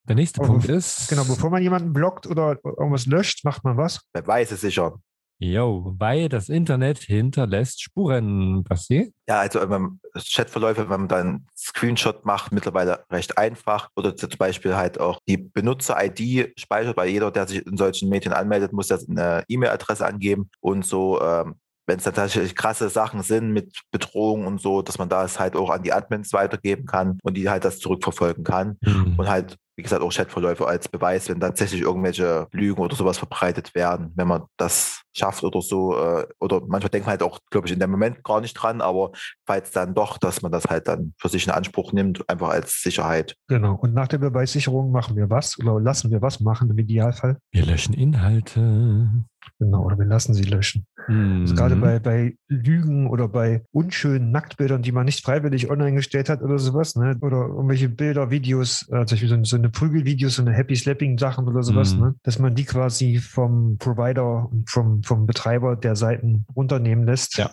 [0.03, 1.07] Der nächste Aber Punkt ist.
[1.09, 4.01] Genau, bevor man jemanden blockt oder irgendwas löscht, macht man was?
[4.13, 4.99] Beweise sicher.
[5.41, 9.13] Jo, weil das Internet hinterlässt Spuren, Basti.
[9.25, 13.89] Ja, also ähm, Chatverläufe, wenn man dann einen Screenshot macht, mittlerweile recht einfach.
[13.95, 18.33] Oder zum Beispiel halt auch die Benutzer-ID speichert, weil jeder, der sich in solchen Medien
[18.33, 21.21] anmeldet, muss ja eine E-Mail-Adresse angeben und so.
[21.21, 21.55] Ähm,
[21.87, 25.55] wenn es dann tatsächlich krasse Sachen sind mit Bedrohung und so, dass man das halt
[25.55, 28.77] auch an die Admins weitergeben kann und die halt das zurückverfolgen kann.
[29.17, 33.73] Und halt, wie gesagt, auch Chatverläufe als Beweis, wenn tatsächlich irgendwelche Lügen oder sowas verbreitet
[33.75, 35.95] werden, wenn man das schafft oder so.
[35.97, 38.81] Äh, oder manchmal denkt man halt auch, glaube ich, in dem Moment gar nicht dran,
[38.81, 39.11] aber
[39.45, 42.83] falls dann doch, dass man das halt dann für sich in Anspruch nimmt, einfach als
[42.83, 43.37] Sicherheit.
[43.47, 43.75] Genau.
[43.75, 47.37] Und nach der Beweissicherung machen wir was oder lassen wir was machen im Idealfall.
[47.53, 49.09] Wir löschen Inhalte.
[49.59, 50.85] Genau, oder wir lassen sie löschen.
[51.07, 51.81] Also gerade Mhm.
[51.81, 56.59] bei, bei Lügen oder bei unschönen Nacktbildern, die man nicht freiwillig online gestellt hat oder
[56.59, 57.17] sowas, ne?
[57.21, 61.17] oder irgendwelche Bilder, Videos, äh, zum Beispiel so, so eine Prügelvideos, so eine Happy Slapping
[61.17, 62.01] Sachen oder sowas, Mhm.
[62.01, 62.15] ne?
[62.23, 67.37] dass man die quasi vom Provider und vom, vom Betreiber der Seiten runternehmen lässt.
[67.37, 67.51] Ja.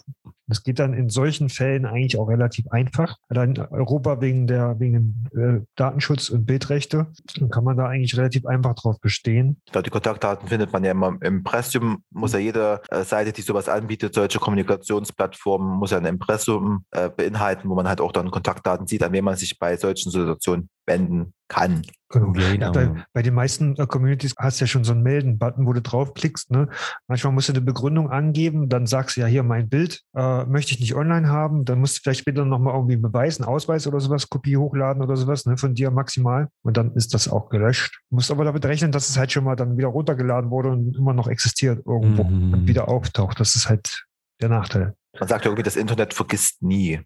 [0.49, 3.17] Das geht dann in solchen Fällen eigentlich auch relativ einfach.
[3.29, 4.93] Allein Europa wegen der wegen
[5.33, 7.09] dem äh, Datenschutz und Bildrechte
[7.39, 9.61] dann kann man da eigentlich relativ einfach drauf bestehen.
[9.67, 12.05] Ich glaube, die Kontaktdaten findet man ja immer im Impressum.
[12.11, 17.11] Muss ja jede äh, Seite, die sowas anbietet, solche Kommunikationsplattformen, muss ja ein Impressum äh,
[17.11, 20.69] beinhalten, wo man halt auch dann Kontaktdaten sieht, an wen man sich bei solchen Situationen
[20.87, 21.82] wenden kann.
[22.11, 22.32] Genau.
[22.32, 22.72] Genau.
[22.72, 25.82] Bei, bei den meisten äh, Communities hast du ja schon so einen Melden-Button, wo du
[25.82, 26.51] draufklickst.
[26.51, 26.68] Ne?
[27.09, 30.72] Manchmal musst du eine Begründung angeben, dann sagst du ja hier mein Bild äh, möchte
[30.72, 31.64] ich nicht online haben.
[31.64, 35.47] Dann musst du vielleicht später nochmal irgendwie beweisen, Ausweis oder sowas, Kopie hochladen oder sowas,
[35.47, 36.49] ne, von dir maximal.
[36.62, 38.01] Und dann ist das auch gelöscht.
[38.11, 40.97] Du musst aber damit rechnen, dass es halt schon mal dann wieder runtergeladen wurde und
[40.97, 42.55] immer noch existiert irgendwo Mhm.
[42.55, 43.39] und wieder auftaucht.
[43.41, 44.05] Das ist halt
[44.41, 44.95] der Nachteil.
[45.18, 47.01] Man sagt ja irgendwie, das Internet vergisst nie.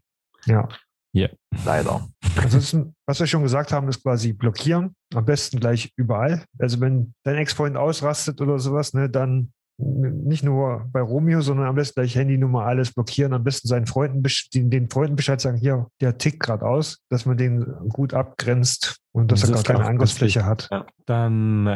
[0.47, 0.69] Ja.
[1.65, 2.09] Leider.
[2.37, 4.95] Ansonsten, was wir schon gesagt haben, ist quasi blockieren.
[5.15, 6.45] Am besten gleich überall.
[6.59, 11.75] Also wenn dein Ex-Freund ausrastet oder sowas, ne, dann nicht nur bei Romeo, sondern am
[11.75, 13.33] besten gleich Handynummer alles blockieren.
[13.33, 14.23] Am besten seinen Freunden,
[14.55, 18.99] den, den Freunden Bescheid sagen, hier, der tickt gerade aus, dass man den gut abgrenzt
[19.13, 20.69] und dass Das er gar keine Angriffsfläche hat.
[21.07, 21.71] Dann äh,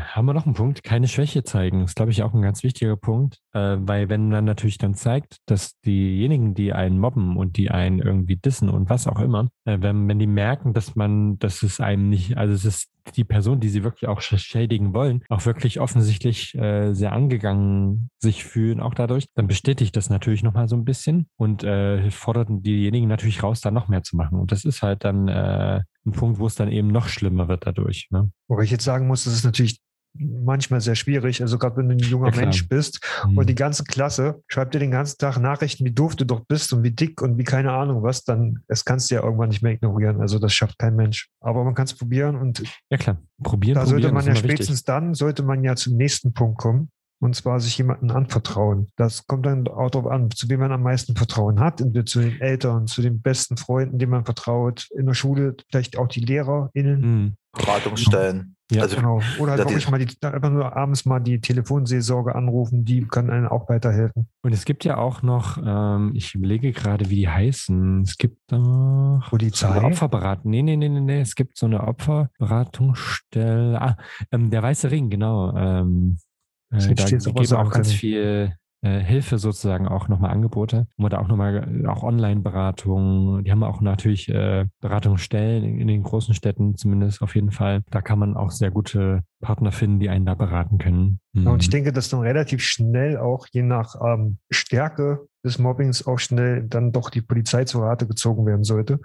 [0.00, 1.80] haben wir noch einen Punkt, keine Schwäche zeigen.
[1.80, 4.94] Das ist, glaube ich, auch ein ganz wichtiger Punkt, äh, weil wenn man natürlich dann
[4.94, 9.48] zeigt, dass diejenigen, die einen mobben und die einen irgendwie dissen und was auch immer,
[9.64, 13.24] äh, wenn, wenn die merken, dass man, dass es einem nicht, also es ist die
[13.24, 18.44] Person, die sie wirklich auch sch- schädigen wollen, auch wirklich offensichtlich äh, sehr angegangen sich
[18.44, 23.08] fühlen, auch dadurch, dann bestätigt das natürlich nochmal so ein bisschen und äh, fordert diejenigen
[23.08, 24.38] natürlich raus, da noch mehr zu machen.
[24.38, 27.66] Und das ist halt dann äh, ein Punkt, wo es dann eben noch schlimmer wird
[27.66, 28.08] dadurch.
[28.10, 28.30] Ne?
[28.48, 29.80] Wobei ich jetzt sagen muss, das ist natürlich
[30.12, 31.40] manchmal sehr schwierig.
[31.40, 32.40] Also gerade wenn du ein junger Ja.
[32.40, 33.38] Mensch bist Mhm.
[33.38, 36.72] und die ganze Klasse schreibt dir den ganzen Tag Nachrichten, wie doof du doch bist
[36.72, 39.62] und wie dick und wie keine Ahnung was, dann das kannst du ja irgendwann nicht
[39.62, 40.20] mehr ignorieren.
[40.20, 41.28] Also das schafft kein Mensch.
[41.40, 44.34] Aber man kann es probieren und Ja klar, probieren, da probieren sollte man ja immer
[44.34, 44.50] wichtig.
[44.50, 46.90] spätestens dann, sollte man ja zum nächsten Punkt kommen.
[47.20, 48.88] Und zwar sich jemandem anvertrauen.
[48.96, 51.80] Das kommt dann auch darauf an, zu wem man am meisten Vertrauen hat.
[51.80, 55.98] Entweder zu den Eltern, zu den besten Freunden, denen man vertraut, in der Schule, vielleicht
[55.98, 57.00] auch die LehrerInnen.
[57.00, 57.36] Mhm.
[57.52, 58.56] Beratungsstellen.
[58.70, 58.82] Ja.
[58.82, 59.20] Also Genau.
[59.38, 63.48] Oder halt wirklich mal die, einfach nur abends mal die Telefonseelsorge anrufen, die kann einem
[63.48, 64.28] auch weiterhelfen.
[64.42, 68.02] Und es gibt ja auch noch, ähm, ich überlege gerade, wie die heißen.
[68.02, 69.66] Es gibt noch Polizei?
[69.66, 70.50] so eine Opferberatung.
[70.50, 71.20] Nee, nee, nee, nee, nee.
[71.20, 73.82] Es gibt so eine Opferberatungsstelle.
[73.82, 73.96] Ah,
[74.30, 75.56] ähm, der Weiße Ring, genau.
[75.56, 76.18] Ähm,
[76.70, 81.20] äh, da aber geben auch sagen ganz viel äh, Hilfe sozusagen auch nochmal Angebote oder
[81.20, 83.44] auch nochmal auch Online-Beratung.
[83.44, 87.82] Die haben auch natürlich äh, Beratungsstellen in, in, den großen Städten zumindest auf jeden Fall.
[87.90, 91.20] Da kann man auch sehr gute Partner finden, die einen da beraten können.
[91.34, 91.42] Mhm.
[91.42, 91.72] Ja, und ich mhm.
[91.72, 96.92] denke, dass dann relativ schnell auch je nach ähm, Stärke des Mobbings auch schnell dann
[96.92, 98.98] doch die Polizei zur Rate gezogen werden sollte.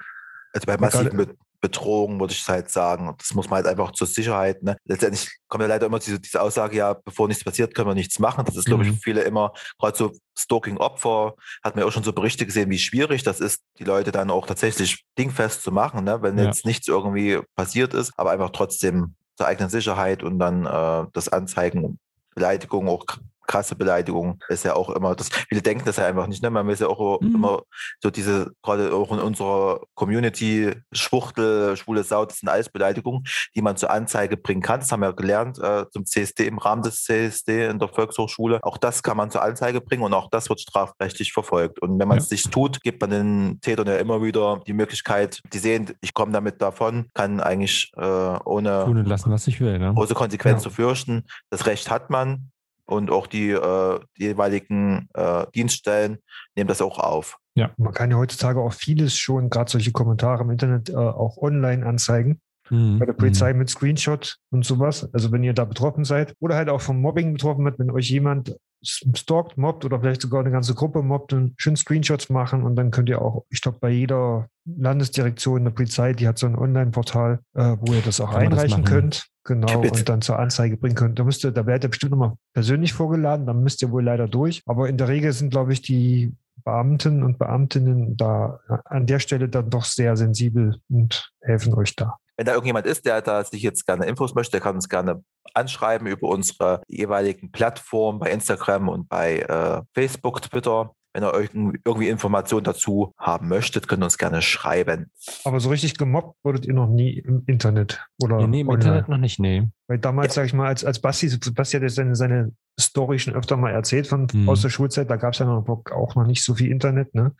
[0.53, 1.34] Also bei massiven
[1.66, 3.16] Bedrohung, würde ich halt sagen.
[3.18, 4.61] Das muss man halt einfach zur Sicherheit.
[4.61, 4.78] Ne?
[4.86, 8.20] Letztendlich kommt ja leider immer diese, diese Aussage, ja, bevor nichts passiert, können wir nichts
[8.20, 8.45] machen.
[8.45, 8.91] Das ist, glaube mhm.
[8.91, 12.78] ich, viele immer, gerade so Stalking-Opfer, hat man ja auch schon so Berichte gesehen, wie
[12.78, 16.22] schwierig das ist, die Leute dann auch tatsächlich dingfest zu machen, ne?
[16.22, 16.45] wenn ja.
[16.45, 21.30] jetzt nichts irgendwie passiert ist, aber einfach trotzdem zur eigenen Sicherheit und dann äh, das
[21.30, 21.99] Anzeigen,
[22.36, 23.05] Beleidigung auch
[23.47, 26.49] krasse Beleidigung ist ja auch immer, das, viele denken das ja einfach nicht, ne?
[26.49, 27.35] Man ist ja auch mhm.
[27.35, 27.61] immer
[28.01, 33.23] so diese, gerade auch in unserer Community, Schwuchtel, schwule Sau, das sind alles Beleidigungen,
[33.55, 34.79] die man zur Anzeige bringen kann.
[34.79, 38.59] Das haben wir gelernt äh, zum CSD, im Rahmen des CSD in der Volkshochschule.
[38.63, 41.79] Auch das kann man zur Anzeige bringen und auch das wird strafrechtlich verfolgt.
[41.81, 42.35] Und wenn man es ja.
[42.35, 46.31] nicht tut, gibt man den Tätern ja immer wieder die Möglichkeit, die sehen, ich komme
[46.31, 49.79] damit davon, kann eigentlich äh, ohne lassen, was ich will.
[49.79, 49.93] Ne?
[49.93, 50.75] Große Konsequenzen ja.
[50.75, 51.23] fürchten.
[51.49, 52.51] Das Recht hat man
[52.86, 56.17] und auch die, äh, die jeweiligen äh, Dienststellen
[56.55, 57.38] nehmen das auch auf.
[57.55, 61.38] Ja, man kann ja heutzutage auch vieles schon, gerade solche Kommentare im Internet, äh, auch
[61.38, 62.41] online anzeigen.
[62.69, 62.99] Mhm.
[62.99, 63.59] Bei der Polizei mhm.
[63.59, 65.07] mit Screenshot und sowas.
[65.13, 68.09] Also wenn ihr da betroffen seid oder halt auch vom Mobbing betroffen wird, wenn euch
[68.09, 68.55] jemand
[68.86, 72.91] stalkt, mobbt oder vielleicht sogar eine ganze Gruppe mobbt, dann schön Screenshots machen und dann
[72.91, 77.39] könnt ihr auch, ich glaube, bei jeder Landesdirektion der Polizei, die hat so ein Online-Portal,
[77.53, 79.27] äh, wo ihr das auch Kann einreichen das könnt.
[79.43, 81.19] Genau, und dann zur Anzeige bringen könnt.
[81.19, 84.27] Da müsst ihr, da werdet ihr bestimmt nochmal persönlich vorgeladen, dann müsst ihr wohl leider
[84.27, 84.63] durch.
[84.65, 86.33] Aber in der Regel sind, glaube ich, die
[86.63, 92.17] Beamten und Beamtinnen da an der Stelle dann doch sehr sensibel und helfen euch da.
[92.38, 95.23] Wenn da irgendjemand ist, der da sich jetzt gerne Infos möchte, der kann uns gerne
[95.53, 100.91] anschreiben über unsere jeweiligen Plattformen bei Instagram und bei äh, Facebook, Twitter.
[101.13, 101.33] Wenn ihr
[101.86, 105.11] irgendwie Informationen dazu haben möchtet, könnt ihr uns gerne schreiben.
[105.45, 108.05] Aber so richtig gemobbt wurdet ihr noch nie im Internet?
[108.21, 108.83] Oder nee, nee im online?
[108.83, 109.65] Internet noch nicht, nee.
[109.88, 110.41] Weil damals, ja.
[110.41, 113.71] sag ich mal, als, als Basti, Basti hat ja seine, seine Story schon öfter mal
[113.71, 114.49] erzählt von, hm.
[114.49, 117.31] aus der Schulzeit, da gab es ja noch, auch noch nicht so viel Internet, ne?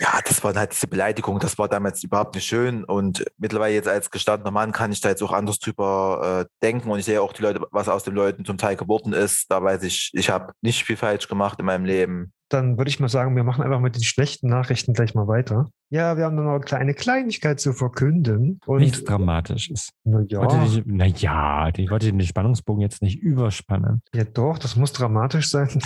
[0.00, 2.84] Ja, das war halt diese Beleidigung, das war damals überhaupt nicht schön.
[2.84, 6.90] Und mittlerweile jetzt als gestandener Mann kann ich da jetzt auch anders drüber äh, denken.
[6.90, 9.50] Und ich sehe auch die Leute, was aus den Leuten zum Teil geworden ist.
[9.50, 13.00] Da weiß ich, ich habe nicht viel falsch gemacht in meinem Leben dann würde ich
[13.00, 15.70] mal sagen, wir machen einfach mit den schlechten Nachrichten gleich mal weiter.
[15.90, 18.60] Ja, wir haben noch eine Kleinigkeit zu verkünden.
[18.66, 19.90] Und Nichts Dramatisches.
[20.04, 20.46] Naja.
[20.84, 24.02] Naja, ich wollte den Spannungsbogen jetzt nicht überspannen.
[24.14, 25.68] Ja, doch, das muss dramatisch sein.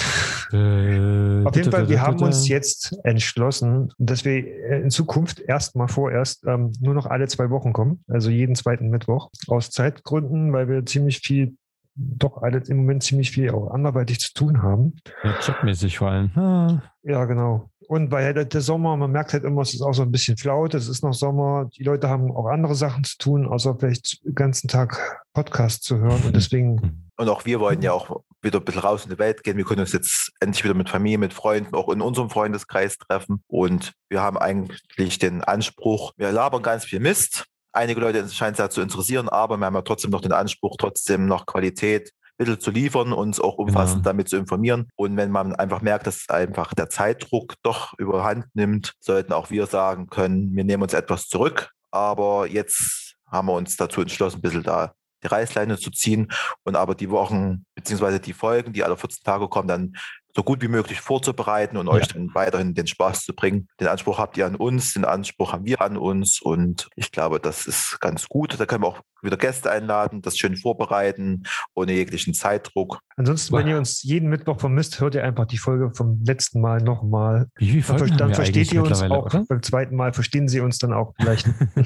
[0.52, 6.44] Äh, Auf jeden Fall, wir haben uns jetzt entschlossen, dass wir in Zukunft erstmal vorerst
[6.46, 9.30] ähm, nur noch alle zwei Wochen kommen, also jeden zweiten Mittwoch.
[9.46, 11.56] Aus Zeitgründen, weil wir ziemlich viel
[11.94, 14.96] doch alles im Moment ziemlich viel auch anderweitig zu tun haben.
[15.22, 16.30] Ja, jobmäßig vor allem.
[16.36, 16.82] Ah.
[17.02, 17.70] Ja, genau.
[17.88, 20.36] Und bei halt der Sommer, man merkt halt immer, es ist auch so ein bisschen
[20.36, 24.24] flaut, es ist noch Sommer, die Leute haben auch andere Sachen zu tun, außer vielleicht
[24.24, 27.10] den ganzen Tag Podcast zu hören und deswegen.
[27.16, 29.56] Und auch wir wollen ja auch wieder ein bisschen raus in die Welt gehen.
[29.56, 33.42] Wir können uns jetzt endlich wieder mit Familie, mit Freunden, auch in unserem Freundeskreis treffen.
[33.46, 38.58] Und wir haben eigentlich den Anspruch, wir labern ganz viel Mist, Einige Leute scheint es
[38.58, 42.58] ja zu interessieren, aber wir haben ja trotzdem noch den Anspruch, trotzdem noch Qualität Mittel
[42.58, 44.10] zu liefern, uns auch umfassend genau.
[44.10, 44.88] damit zu informieren.
[44.96, 49.66] Und wenn man einfach merkt, dass einfach der Zeitdruck doch überhand nimmt, sollten auch wir
[49.66, 51.70] sagen können, wir nehmen uns etwas zurück.
[51.90, 56.32] Aber jetzt haben wir uns dazu entschlossen, ein bisschen da die Reißleine zu ziehen
[56.64, 59.92] und aber die Wochen beziehungsweise die Folgen, die alle 14 Tage kommen, dann
[60.34, 61.92] so gut wie möglich vorzubereiten und ja.
[61.92, 63.68] euch dann weiterhin den Spaß zu bringen.
[63.80, 67.40] Den Anspruch habt ihr an uns, den Anspruch haben wir an uns und ich glaube,
[67.40, 68.58] das ist ganz gut.
[68.58, 72.98] Da können wir auch wieder Gäste einladen, das schön vorbereiten, ohne jeglichen Zeitdruck.
[73.16, 76.80] Ansonsten, wenn ihr uns jeden Mittwoch vermisst, hört ihr einfach die Folge vom letzten Mal
[76.80, 77.46] nochmal.
[77.56, 79.26] Wie viele Folgen dann, dann versteht ihr uns auch.
[79.26, 79.44] Oder?
[79.48, 81.46] Beim zweiten Mal verstehen sie uns dann auch vielleicht.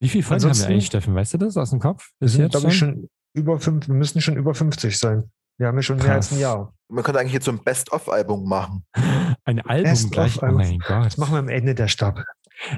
[0.00, 1.14] wie viele Folgen Ansonsten, haben wir eigentlich, Steffen?
[1.14, 2.10] Weißt du das aus dem Kopf?
[2.20, 5.30] Wir sind, glaube ich, schon über fünf, wir müssen schon über 50 sein.
[5.58, 6.06] Wir haben ja schon Krass.
[6.06, 6.72] mehr als ein Jahr.
[6.88, 8.84] Man könnte eigentlich jetzt so ein Best-of-Album machen.
[9.44, 10.42] Ein Album Best gleich?
[10.42, 11.06] Oh mein Gott.
[11.06, 12.24] Das machen wir am Ende der Staffel.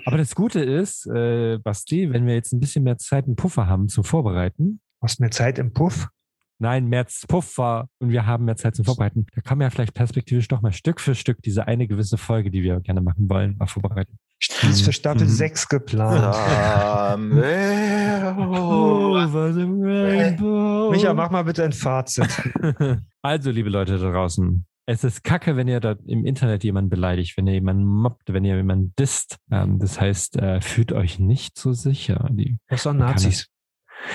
[0.05, 3.67] Aber das Gute ist, äh, Basti, wenn wir jetzt ein bisschen mehr Zeit und Puffer
[3.67, 4.81] haben zum Vorbereiten.
[5.01, 6.09] Hast du mehr Zeit im Puff?
[6.61, 9.27] Nein, mehr Puffer und wir haben mehr Zeit zum Vorbereiten.
[9.35, 12.51] Da kann man ja vielleicht perspektivisch doch mal Stück für Stück diese eine gewisse Folge,
[12.51, 14.19] die wir gerne machen wollen, mal vorbereiten.
[14.63, 15.31] Die ist für Staffel mhm.
[15.31, 16.35] 6 geplant.
[20.91, 22.29] Micha, mach mal bitte ein Fazit.
[23.21, 27.37] Also, liebe Leute da draußen, es ist kacke, wenn ihr da im Internet jemanden beleidigt,
[27.37, 29.37] wenn ihr jemanden mobbt, wenn ihr jemanden disst.
[29.51, 32.27] Ähm, das heißt, äh, fühlt euch nicht so sicher.
[32.31, 33.49] Die, das waren Nazis.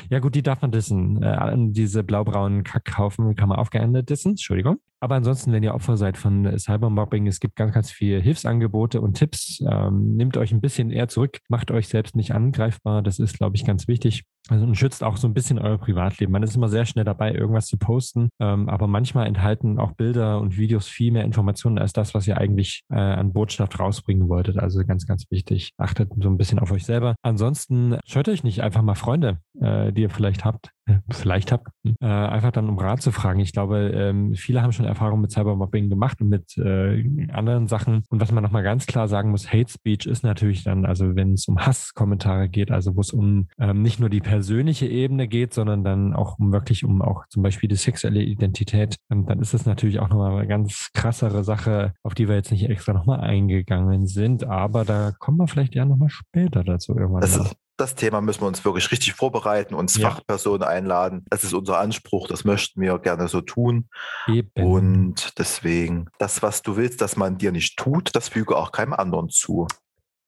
[0.09, 1.21] Ja, gut, die darf man dissen.
[1.21, 4.77] Äh, diese blaubraunen Kackhaufen kann man aufgeendet dissen, Entschuldigung.
[5.03, 9.01] Aber ansonsten, wenn ihr Opfer seid von äh, Cybermobbing, es gibt ganz, ganz viele Hilfsangebote
[9.01, 9.61] und Tipps.
[9.69, 13.01] Ähm, nehmt euch ein bisschen eher zurück, macht euch selbst nicht angreifbar.
[13.01, 14.23] Das ist, glaube ich, ganz wichtig.
[14.47, 16.31] Also und schützt auch so ein bisschen euer Privatleben.
[16.31, 20.39] Man ist immer sehr schnell dabei, irgendwas zu posten, ähm, aber manchmal enthalten auch Bilder
[20.39, 24.57] und Videos viel mehr Informationen als das, was ihr eigentlich äh, an Botschaft rausbringen wolltet.
[24.57, 25.71] Also ganz, ganz wichtig.
[25.77, 27.15] Achtet so ein bisschen auf euch selber.
[27.23, 30.71] Ansonsten scheut euch nicht einfach mal Freunde, äh, die ihr vielleicht habt,
[31.09, 31.69] vielleicht habt,
[32.01, 33.39] äh, einfach dann um Rat zu fragen.
[33.39, 38.03] Ich glaube, ähm, viele haben schon Erfahrungen mit Cybermobbing gemacht und mit äh, anderen Sachen.
[38.09, 41.33] Und was man nochmal ganz klar sagen muss, Hate Speech ist natürlich dann, also wenn
[41.33, 45.53] es um Hasskommentare geht, also wo es um ähm, nicht nur die persönliche Ebene geht,
[45.53, 49.53] sondern dann auch um wirklich um auch zum Beispiel die sexuelle Identität, ähm, dann ist
[49.53, 53.21] das natürlich auch nochmal eine ganz krassere Sache, auf die wir jetzt nicht extra nochmal
[53.21, 54.43] eingegangen sind.
[54.43, 57.21] Aber da kommen wir vielleicht ja nochmal später dazu irgendwann.
[57.21, 60.09] Das ist, das Thema müssen wir uns wirklich richtig vorbereiten, uns Ja.
[60.09, 61.25] Fachpersonen einladen.
[61.29, 63.87] Das ist unser Anspruch, das möchten wir gerne so tun.
[64.27, 64.49] Eben.
[64.63, 68.93] Und deswegen, das, was du willst, dass man dir nicht tut, das füge auch keinem
[68.93, 69.67] anderen zu.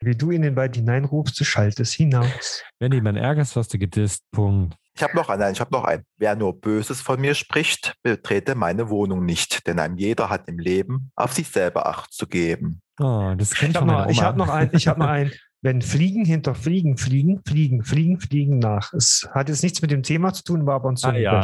[0.02, 2.64] Wie du in den Wald hineinrufst, du schaltest hinaus.
[2.80, 4.24] Wenn du jemanden ärgerst, wirst du gedisst.
[4.32, 4.76] Punkt.
[4.96, 6.04] Ich habe noch einen, nein, ich habe noch einen.
[6.18, 10.58] Wer nur Böses von mir spricht, betrete meine Wohnung nicht, denn ein jeder hat im
[10.58, 12.82] Leben auf sich selber Acht zu geben.
[13.00, 14.70] Oh, das kenne Ich ich habe noch, hab noch einen.
[14.74, 15.32] Ich habe noch einen.
[15.66, 18.94] Wenn Fliegen hinter Fliegen fliegen, fliegen, fliegen, fliegen nach.
[18.94, 21.42] Es hat jetzt nichts mit dem Thema zu tun, war aber uns so Ah, ja.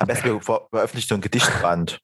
[0.00, 2.00] Am besten wir ver- veröffentlichen so ein Gedichtband.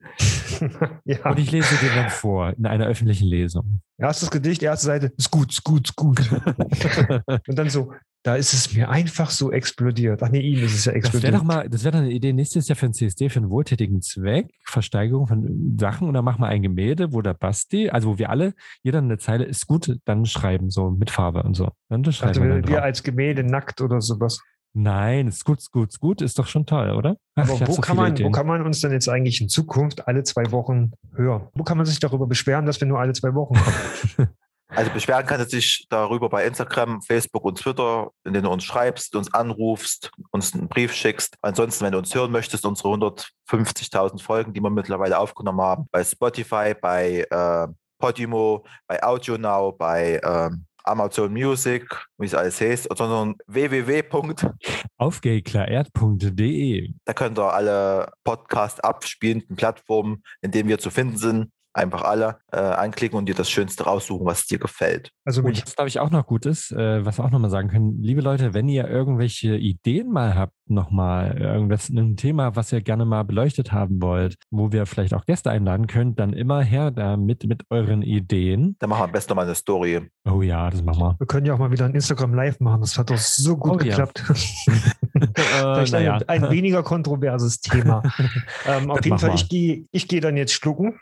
[1.04, 1.28] ja.
[1.28, 3.80] Und ich lese dir dann vor in einer öffentlichen Lesung.
[3.98, 6.20] Erstes Gedicht, erste Seite, ist gut, ist gut, ist gut.
[7.48, 7.92] Und dann so,
[8.24, 10.22] da ist es mir einfach so explodiert.
[10.22, 11.34] Ach nee, ihm ist es ja Das wäre explodiert.
[11.34, 14.02] doch mal, das wäre doch eine Idee nächstes Jahr für ein CSD für einen wohltätigen
[14.02, 18.18] Zweck, Versteigerung von Sachen und dann machen wir ein Gemälde, wo der Basti, also wo
[18.18, 21.70] wir alle, jeder eine Zeile ist gut, dann schreiben so mit Farbe und so.
[21.88, 24.40] Dann schreiben dachte, wir dann wir als Gemälde nackt oder sowas.
[24.74, 27.16] Nein, ist gut, ist gut, ist gut, ist doch schon toll, oder?
[27.36, 30.06] Ach, Aber wo, so kann man, wo kann man uns denn jetzt eigentlich in Zukunft
[30.06, 31.48] alle zwei Wochen hören?
[31.54, 34.28] Wo kann man sich darüber beschweren, dass wir nur alle zwei Wochen kommen?
[34.68, 38.64] Also beschweren kann er sich darüber bei Instagram, Facebook und Twitter, in denen du uns
[38.64, 41.36] schreibst, uns anrufst, uns einen Brief schickst.
[41.40, 46.04] Ansonsten, wenn du uns hören möchtest, unsere 150.000 Folgen, die wir mittlerweile aufgenommen haben, bei
[46.04, 51.84] Spotify, bei äh, Podimo, bei AudioNow, bei ähm, Amazon Music,
[52.18, 54.02] wie es alles heißt, sondern www.
[57.04, 62.38] Da könnt ihr alle Podcast abspielenden Plattformen, in denen wir zu finden sind, einfach alle
[62.52, 65.10] äh, anklicken und dir das Schönste raussuchen, was dir gefällt.
[65.24, 67.68] Also Und was, glaube ich, auch noch gut ist, äh, was wir auch nochmal sagen
[67.68, 72.82] können, liebe Leute, wenn ihr irgendwelche Ideen mal habt, nochmal irgendwas, ein Thema, was ihr
[72.82, 76.90] gerne mal beleuchtet haben wollt, wo wir vielleicht auch Gäste einladen könnt, dann immer her
[76.90, 77.38] da mit,
[77.70, 78.76] euren Ideen.
[78.78, 80.10] Dann machen wir am besten nochmal eine Story.
[80.28, 81.16] Oh ja, das machen wir.
[81.18, 82.82] Wir können ja auch mal wieder ein Instagram Live machen.
[82.82, 83.96] Das hat doch so gut Oh ja.
[83.96, 84.24] geklappt.
[85.38, 86.18] Äh, Vielleicht naja.
[86.26, 88.02] ein, ein weniger kontroverses Thema.
[88.66, 89.34] ähm, auf jeden Fall, wir.
[89.34, 90.98] ich gehe ich geh dann jetzt schlucken.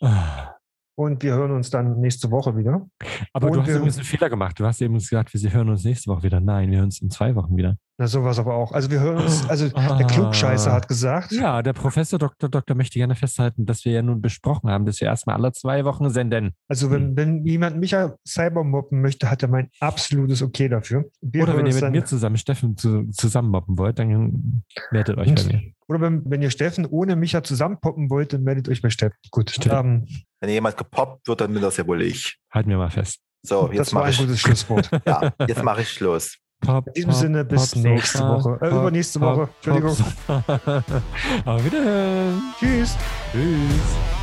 [0.00, 2.86] Und wir hören uns dann nächste Woche wieder.
[3.32, 4.58] Aber Und du hast übrigens einen Fehler gemacht.
[4.58, 6.40] Du hast eben gesagt, wir hören uns nächste Woche wieder.
[6.40, 7.76] Nein, wir hören uns in zwei Wochen wieder.
[8.00, 8.72] Na, sowas aber auch.
[8.72, 10.02] Also wir hören uns, also der Ah.
[10.04, 12.48] Klugscheißer hat gesagt, Ja, der Professor Dr.
[12.48, 15.84] Doktor möchte gerne festhalten, dass wir ja nun besprochen haben, dass wir erstmal alle zwei
[15.84, 16.54] Wochen senden.
[16.66, 16.92] also Hm.
[16.92, 21.10] wenn, wenn jemand mich ja cybermobben möchte, hat er mein absolutes Okay dafür.
[21.20, 25.34] Wir Oder wenn ihr mit mir zusammen Steffen zu, zusammen mobben wollt, dann meldet euch
[25.34, 25.62] bei mir.
[25.86, 29.18] Oder wenn, wenn ihr Steffen ohne mich ja zusammenpoppen wollt, dann meldet euch bei Steffen.
[29.30, 29.50] Gut.
[29.50, 29.74] Stimmt.
[29.74, 30.06] Ähm,
[30.40, 32.38] Wenn jemand gepoppt wird, dann bin das ja wohl ich.
[32.50, 33.18] Halten wir mal fest.
[33.42, 34.90] So, das jetzt war mache ein ich, gutes Schlusswort.
[35.06, 36.38] ja, jetzt mache ich Schluss.
[36.60, 38.58] Pop, In diesem Sinne, bis nächste Woche.
[38.60, 39.48] Äh, übernächste Woche.
[39.56, 39.96] Entschuldigung.
[41.46, 42.42] Auf Wiederhören.
[42.58, 42.96] Tschüss.
[43.32, 44.19] Tschüss.